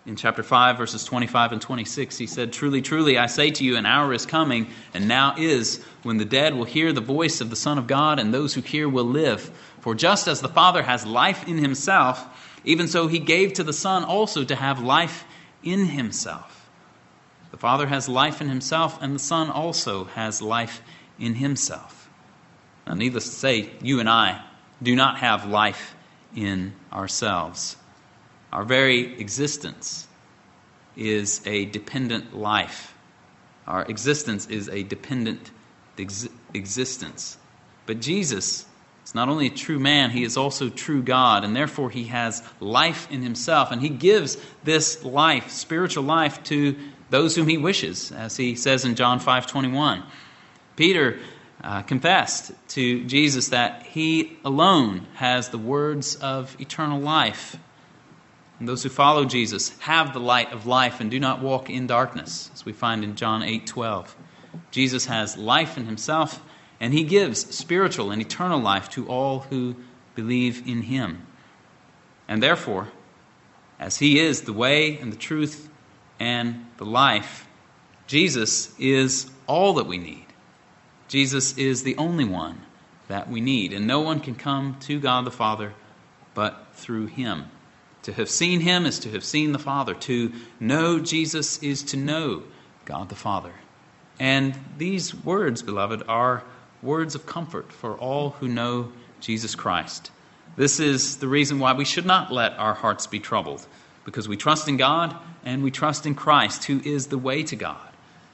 in 0.06 0.16
chapter 0.16 0.42
5, 0.42 0.78
verses 0.78 1.04
25 1.04 1.52
and 1.52 1.62
26, 1.62 2.16
he 2.16 2.26
said, 2.26 2.52
Truly, 2.52 2.80
truly, 2.80 3.18
I 3.18 3.26
say 3.26 3.50
to 3.50 3.64
you, 3.64 3.76
an 3.76 3.84
hour 3.84 4.12
is 4.14 4.24
coming, 4.24 4.68
and 4.94 5.06
now 5.06 5.34
is, 5.36 5.84
when 6.02 6.16
the 6.16 6.24
dead 6.24 6.54
will 6.54 6.64
hear 6.64 6.92
the 6.92 7.00
voice 7.00 7.40
of 7.40 7.50
the 7.50 7.56
Son 7.56 7.76
of 7.76 7.86
God, 7.86 8.18
and 8.18 8.32
those 8.32 8.54
who 8.54 8.62
hear 8.62 8.88
will 8.88 9.04
live. 9.04 9.50
For 9.80 9.94
just 9.94 10.26
as 10.26 10.40
the 10.40 10.48
Father 10.48 10.82
has 10.82 11.04
life 11.04 11.46
in 11.46 11.58
himself, 11.58 12.26
even 12.64 12.88
so 12.88 13.08
he 13.08 13.18
gave 13.18 13.54
to 13.54 13.62
the 13.62 13.72
Son 13.72 14.04
also 14.04 14.42
to 14.44 14.54
have 14.56 14.82
life 14.82 15.24
in 15.62 15.84
himself. 15.84 16.68
The 17.50 17.58
Father 17.58 17.86
has 17.86 18.08
life 18.08 18.40
in 18.40 18.48
himself, 18.48 19.00
and 19.02 19.14
the 19.14 19.20
Son 19.20 19.50
also 19.50 20.04
has 20.04 20.40
life 20.40 20.82
in 21.18 21.34
himself. 21.34 22.08
Now, 22.86 22.94
needless 22.94 23.24
to 23.24 23.34
say, 23.34 23.70
you 23.82 24.00
and 24.00 24.08
I 24.08 24.42
do 24.82 24.96
not 24.96 25.18
have 25.18 25.46
life 25.46 25.94
in 26.34 26.72
ourselves. 26.92 27.76
Our 28.52 28.64
very 28.64 29.20
existence 29.20 30.06
is 30.96 31.40
a 31.46 31.66
dependent 31.66 32.36
life. 32.36 32.94
Our 33.66 33.84
existence 33.84 34.46
is 34.46 34.68
a 34.68 34.82
dependent 34.82 35.50
ex- 35.98 36.28
existence. 36.54 37.36
But 37.86 38.00
Jesus 38.00 38.66
is 39.04 39.14
not 39.14 39.28
only 39.28 39.46
a 39.46 39.50
true 39.50 39.78
man, 39.78 40.10
he 40.10 40.24
is 40.24 40.36
also 40.36 40.68
true 40.68 41.02
God, 41.02 41.44
and 41.44 41.54
therefore 41.54 41.90
he 41.90 42.04
has 42.04 42.42
life 42.58 43.10
in 43.10 43.22
himself. 43.22 43.70
And 43.70 43.80
he 43.80 43.88
gives 43.88 44.36
this 44.64 45.04
life, 45.04 45.50
spiritual 45.50 46.04
life, 46.04 46.42
to 46.44 46.76
those 47.10 47.36
whom 47.36 47.48
he 47.48 47.58
wishes, 47.58 48.12
as 48.12 48.36
he 48.36 48.54
says 48.54 48.84
in 48.84 48.94
John 48.94 49.20
5 49.20 49.46
21. 49.46 50.02
Peter 50.76 51.18
uh, 51.62 51.82
confessed 51.82 52.52
to 52.68 53.04
Jesus 53.04 53.48
that 53.48 53.82
he 53.82 54.38
alone 54.44 55.06
has 55.14 55.48
the 55.48 55.58
words 55.58 56.16
of 56.16 56.56
eternal 56.60 57.00
life. 57.00 57.56
And 58.58 58.68
those 58.68 58.82
who 58.82 58.88
follow 58.88 59.24
Jesus 59.24 59.76
have 59.80 60.12
the 60.12 60.20
light 60.20 60.52
of 60.52 60.66
life 60.66 61.00
and 61.00 61.10
do 61.10 61.18
not 61.18 61.40
walk 61.40 61.70
in 61.70 61.86
darkness, 61.86 62.50
as 62.52 62.64
we 62.64 62.72
find 62.72 63.04
in 63.04 63.16
John 63.16 63.42
8 63.42 63.66
12. 63.66 64.16
Jesus 64.70 65.06
has 65.06 65.36
life 65.36 65.76
in 65.76 65.86
himself, 65.86 66.42
and 66.78 66.92
he 66.92 67.04
gives 67.04 67.54
spiritual 67.54 68.10
and 68.10 68.20
eternal 68.20 68.60
life 68.60 68.88
to 68.90 69.06
all 69.08 69.40
who 69.40 69.76
believe 70.14 70.66
in 70.66 70.82
him. 70.82 71.26
And 72.28 72.42
therefore, 72.42 72.88
as 73.78 73.98
he 73.98 74.18
is 74.18 74.42
the 74.42 74.52
way 74.52 74.98
and 74.98 75.12
the 75.12 75.16
truth 75.16 75.68
and 76.18 76.66
the 76.76 76.84
life, 76.84 77.46
Jesus 78.06 78.74
is 78.78 79.30
all 79.46 79.74
that 79.74 79.86
we 79.86 79.98
need. 79.98 80.26
Jesus 81.10 81.58
is 81.58 81.82
the 81.82 81.96
only 81.96 82.24
one 82.24 82.60
that 83.08 83.28
we 83.28 83.40
need, 83.40 83.72
and 83.72 83.84
no 83.84 83.98
one 84.00 84.20
can 84.20 84.36
come 84.36 84.76
to 84.82 85.00
God 85.00 85.24
the 85.24 85.32
Father 85.32 85.74
but 86.34 86.68
through 86.74 87.06
him. 87.06 87.46
To 88.04 88.12
have 88.12 88.30
seen 88.30 88.60
him 88.60 88.86
is 88.86 89.00
to 89.00 89.10
have 89.10 89.24
seen 89.24 89.50
the 89.50 89.58
Father. 89.58 89.92
To 89.92 90.32
know 90.60 91.00
Jesus 91.00 91.60
is 91.64 91.82
to 91.82 91.96
know 91.96 92.44
God 92.84 93.08
the 93.08 93.16
Father. 93.16 93.52
And 94.20 94.54
these 94.78 95.12
words, 95.12 95.62
beloved, 95.62 96.04
are 96.06 96.44
words 96.80 97.16
of 97.16 97.26
comfort 97.26 97.72
for 97.72 97.98
all 97.98 98.30
who 98.30 98.46
know 98.46 98.92
Jesus 99.20 99.56
Christ. 99.56 100.12
This 100.54 100.78
is 100.78 101.16
the 101.16 101.26
reason 101.26 101.58
why 101.58 101.72
we 101.72 101.84
should 101.84 102.06
not 102.06 102.30
let 102.30 102.52
our 102.52 102.74
hearts 102.74 103.08
be 103.08 103.18
troubled, 103.18 103.66
because 104.04 104.28
we 104.28 104.36
trust 104.36 104.68
in 104.68 104.76
God 104.76 105.16
and 105.44 105.64
we 105.64 105.72
trust 105.72 106.06
in 106.06 106.14
Christ, 106.14 106.66
who 106.66 106.80
is 106.84 107.08
the 107.08 107.18
way 107.18 107.42
to 107.42 107.56
God. 107.56 107.89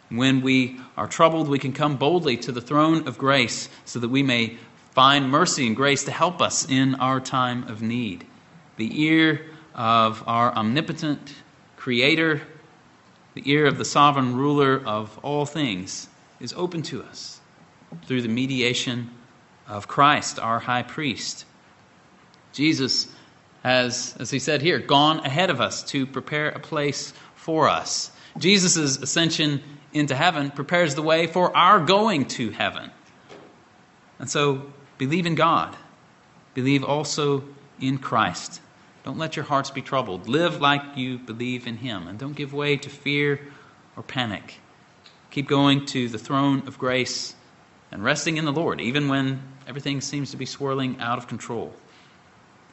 When 0.09 0.41
we 0.41 0.81
are 0.97 1.09
troubled, 1.09 1.49
we 1.49 1.59
can 1.59 1.73
come 1.73 1.97
boldly 1.97 2.37
to 2.39 2.53
the 2.53 2.61
throne 2.61 3.09
of 3.09 3.19
grace 3.19 3.69
so 3.85 3.99
that 3.99 4.09
we 4.09 4.23
may 4.23 4.57
find 4.93 5.31
mercy 5.31 5.67
and 5.67 5.75
grace 5.75 6.05
to 6.05 6.11
help 6.11 6.41
us 6.41 6.69
in 6.69 6.95
our 6.97 7.21
time 7.21 7.65
of 7.65 7.83
need. 7.83 8.25
The 8.77 9.03
ear 9.03 9.47
of 9.75 10.23
our 10.27 10.55
omnipotent 10.55 11.35
Creator, 11.77 12.43
the 13.35 13.43
ear 13.45 13.67
of 13.67 13.79
the 13.79 13.85
sovereign 13.85 14.35
ruler 14.35 14.83
of 14.85 15.19
all 15.23 15.47
things, 15.47 16.09
is 16.41 16.53
open 16.57 16.83
to 16.83 17.03
us 17.03 17.41
through 18.07 18.23
the 18.23 18.29
mediation 18.29 19.11
of 19.69 19.87
Christ, 19.87 20.39
our 20.39 20.59
high 20.59 20.83
priest. 20.83 21.45
Jesus 22.53 23.07
has, 23.63 24.17
as 24.19 24.31
he 24.31 24.39
said 24.39 24.63
here, 24.63 24.79
gone 24.79 25.21
ahead 25.21 25.51
of 25.51 25.61
us 25.61 25.83
to 25.91 26.07
prepare 26.07 26.49
a 26.49 26.59
place 26.59 27.13
for 27.35 27.69
us. 27.69 28.11
Jesus' 28.39 28.99
ascension 28.99 29.63
into 29.93 30.15
heaven 30.15 30.51
prepares 30.51 30.95
the 30.95 31.03
way 31.03 31.27
for 31.27 31.57
our 31.57 31.81
going 31.81 32.27
to 32.27 32.51
heaven. 32.51 32.91
And 34.19 34.31
so 34.31 34.73
believe 34.99 35.27
in 35.27 35.35
God, 35.35 35.77
believe 36.55 36.85
also 36.85 37.45
in 37.81 37.99
Christ. 37.99 38.61
Don't 39.05 39.19
let 39.19 39.37
your 39.37 39.45
hearts 39.45 39.71
be 39.71 39.83
troubled. 39.83 40.29
Live 40.29 40.61
like 40.61 40.83
you 40.97 41.19
believe 41.19 41.67
in 41.67 41.77
Him, 41.77 42.09
and 42.09 42.19
don't 42.19 42.35
give 42.35 42.53
way 42.53 42.77
to 42.77 42.91
fear 42.91 43.41
or 43.97 44.03
panic. 44.03 44.59
Keep 45.31 45.49
going 45.49 45.87
to 45.87 46.09
the 46.09 46.19
throne 46.19 46.67
of 46.67 46.79
grace 46.79 47.35
and 47.93 48.03
resting 48.03 48.37
in 48.37 48.45
the 48.45 48.53
Lord, 48.53 48.81
even 48.81 49.09
when 49.09 49.43
everything 49.69 50.01
seems 50.01 50.33
to 50.33 50.37
be 50.37 50.47
swirling 50.47 50.99
out 50.99 51.19
of 51.19 51.29
control. 51.29 51.73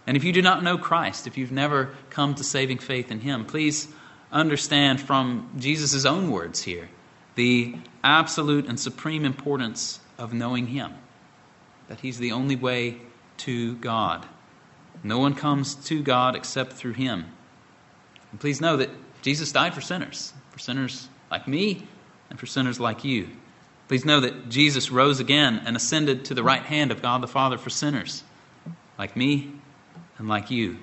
And 0.07 0.17
if 0.17 0.23
you 0.23 0.33
do 0.33 0.41
not 0.41 0.63
know 0.63 0.77
Christ, 0.77 1.27
if 1.27 1.37
you've 1.37 1.51
never 1.51 1.95
come 2.09 2.35
to 2.35 2.43
saving 2.43 2.79
faith 2.79 3.11
in 3.11 3.19
Him, 3.19 3.45
please 3.45 3.87
understand 4.33 4.99
from 4.99 5.49
Jesus' 5.57 6.05
own 6.05 6.31
words 6.31 6.61
here 6.61 6.89
the 7.35 7.75
absolute 8.03 8.67
and 8.67 8.79
supreme 8.79 9.25
importance 9.25 9.99
of 10.17 10.33
knowing 10.33 10.67
Him, 10.67 10.93
that 11.87 12.01
He's 12.01 12.17
the 12.17 12.31
only 12.33 12.55
way 12.55 12.97
to 13.37 13.75
God. 13.77 14.25
No 15.03 15.19
one 15.19 15.33
comes 15.33 15.75
to 15.75 16.03
God 16.03 16.35
except 16.35 16.73
through 16.73 16.93
Him. 16.93 17.25
And 18.31 18.39
please 18.39 18.61
know 18.61 18.77
that 18.77 18.89
Jesus 19.21 19.51
died 19.51 19.73
for 19.73 19.81
sinners, 19.81 20.33
for 20.51 20.59
sinners 20.59 21.07
like 21.31 21.47
me 21.47 21.87
and 22.29 22.39
for 22.39 22.45
sinners 22.45 22.79
like 22.79 23.03
you. 23.03 23.29
Please 23.87 24.05
know 24.05 24.19
that 24.21 24.49
Jesus 24.49 24.91
rose 24.91 25.19
again 25.19 25.61
and 25.65 25.75
ascended 25.75 26.25
to 26.25 26.33
the 26.33 26.43
right 26.43 26.63
hand 26.63 26.91
of 26.91 27.01
God 27.01 27.21
the 27.21 27.27
Father 27.27 27.57
for 27.57 27.69
sinners 27.69 28.23
like 28.97 29.15
me 29.15 29.51
and 30.17 30.27
like 30.27 30.51
you. 30.51 30.77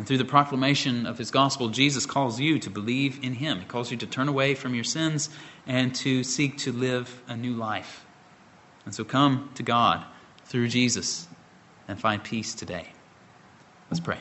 And 0.00 0.06
through 0.06 0.16
the 0.16 0.24
proclamation 0.24 1.04
of 1.04 1.18
his 1.18 1.30
gospel, 1.30 1.68
Jesus 1.68 2.06
calls 2.06 2.40
you 2.40 2.58
to 2.60 2.70
believe 2.70 3.22
in 3.22 3.34
him. 3.34 3.58
He 3.58 3.66
calls 3.66 3.90
you 3.90 3.98
to 3.98 4.06
turn 4.06 4.28
away 4.28 4.54
from 4.54 4.74
your 4.74 4.82
sins 4.82 5.28
and 5.66 5.94
to 5.96 6.24
seek 6.24 6.56
to 6.60 6.72
live 6.72 7.22
a 7.28 7.36
new 7.36 7.52
life. 7.52 8.06
And 8.86 8.94
so 8.94 9.04
come 9.04 9.50
to 9.56 9.62
God 9.62 10.02
through 10.46 10.68
Jesus 10.68 11.28
and 11.86 12.00
find 12.00 12.24
peace 12.24 12.54
today. 12.54 12.88
Let's 13.90 14.00
pray. 14.00 14.16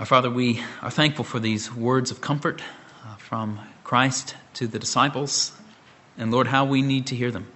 Our 0.00 0.04
Father, 0.04 0.30
we 0.30 0.60
are 0.82 0.90
thankful 0.90 1.24
for 1.24 1.38
these 1.38 1.72
words 1.72 2.10
of 2.10 2.20
comfort 2.20 2.60
uh, 3.04 3.14
from 3.18 3.60
Christ 3.84 4.34
to 4.54 4.66
the 4.66 4.80
disciples. 4.80 5.52
And 6.18 6.32
Lord, 6.32 6.48
how 6.48 6.64
we 6.64 6.82
need 6.82 7.06
to 7.06 7.14
hear 7.14 7.30
them. 7.30 7.46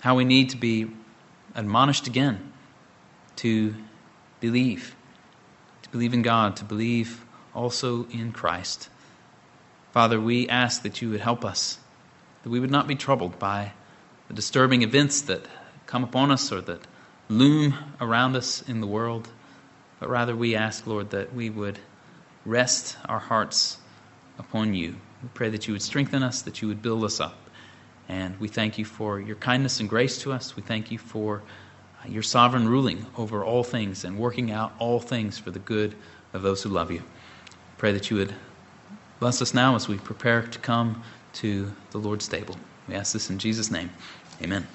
How 0.00 0.16
we 0.16 0.24
need 0.24 0.50
to 0.50 0.56
be 0.56 0.90
admonished 1.54 2.08
again 2.08 2.54
to 3.36 3.74
believe, 4.40 4.94
to 5.82 5.90
believe 5.90 6.14
in 6.14 6.22
God, 6.22 6.56
to 6.56 6.64
believe 6.64 7.24
also 7.54 8.06
in 8.10 8.32
Christ. 8.32 8.88
Father, 9.92 10.20
we 10.20 10.48
ask 10.48 10.82
that 10.82 11.00
you 11.00 11.10
would 11.10 11.20
help 11.20 11.44
us, 11.44 11.78
that 12.42 12.50
we 12.50 12.60
would 12.60 12.70
not 12.70 12.86
be 12.86 12.94
troubled 12.94 13.38
by 13.38 13.72
the 14.28 14.34
disturbing 14.34 14.82
events 14.82 15.22
that 15.22 15.46
come 15.86 16.04
upon 16.04 16.30
us 16.30 16.52
or 16.52 16.60
that 16.62 16.86
loom 17.28 17.74
around 18.00 18.36
us 18.36 18.62
in 18.68 18.80
the 18.80 18.86
world, 18.86 19.28
but 20.00 20.08
rather 20.08 20.36
we 20.36 20.54
ask, 20.54 20.86
Lord, 20.86 21.10
that 21.10 21.34
we 21.34 21.50
would 21.50 21.78
rest 22.44 22.96
our 23.06 23.18
hearts 23.18 23.78
upon 24.38 24.74
you. 24.74 24.96
We 25.22 25.28
pray 25.34 25.48
that 25.48 25.66
you 25.66 25.74
would 25.74 25.82
strengthen 25.82 26.22
us, 26.22 26.42
that 26.42 26.60
you 26.60 26.68
would 26.68 26.82
build 26.82 27.04
us 27.04 27.20
up. 27.20 27.38
And 28.08 28.38
we 28.38 28.48
thank 28.48 28.78
you 28.78 28.84
for 28.84 29.18
your 29.20 29.36
kindness 29.36 29.80
and 29.80 29.88
grace 29.88 30.18
to 30.18 30.32
us. 30.32 30.54
We 30.54 30.62
thank 30.62 30.90
you 30.90 30.98
for 30.98 31.42
your 32.08 32.22
sovereign 32.22 32.68
ruling 32.68 33.06
over 33.16 33.44
all 33.44 33.64
things 33.64 34.04
and 34.04 34.18
working 34.18 34.50
out 34.50 34.72
all 34.78 35.00
things 35.00 35.38
for 35.38 35.50
the 35.50 35.58
good 35.58 35.94
of 36.32 36.42
those 36.42 36.62
who 36.62 36.68
love 36.68 36.90
you. 36.90 37.02
Pray 37.78 37.92
that 37.92 38.10
you 38.10 38.16
would 38.16 38.34
bless 39.20 39.40
us 39.42 39.54
now 39.54 39.74
as 39.74 39.88
we 39.88 39.96
prepare 39.98 40.42
to 40.42 40.58
come 40.58 41.02
to 41.34 41.72
the 41.90 41.98
Lord's 41.98 42.28
table. 42.28 42.56
We 42.88 42.94
ask 42.94 43.12
this 43.12 43.30
in 43.30 43.38
Jesus' 43.38 43.70
name. 43.70 43.90
Amen. 44.42 44.66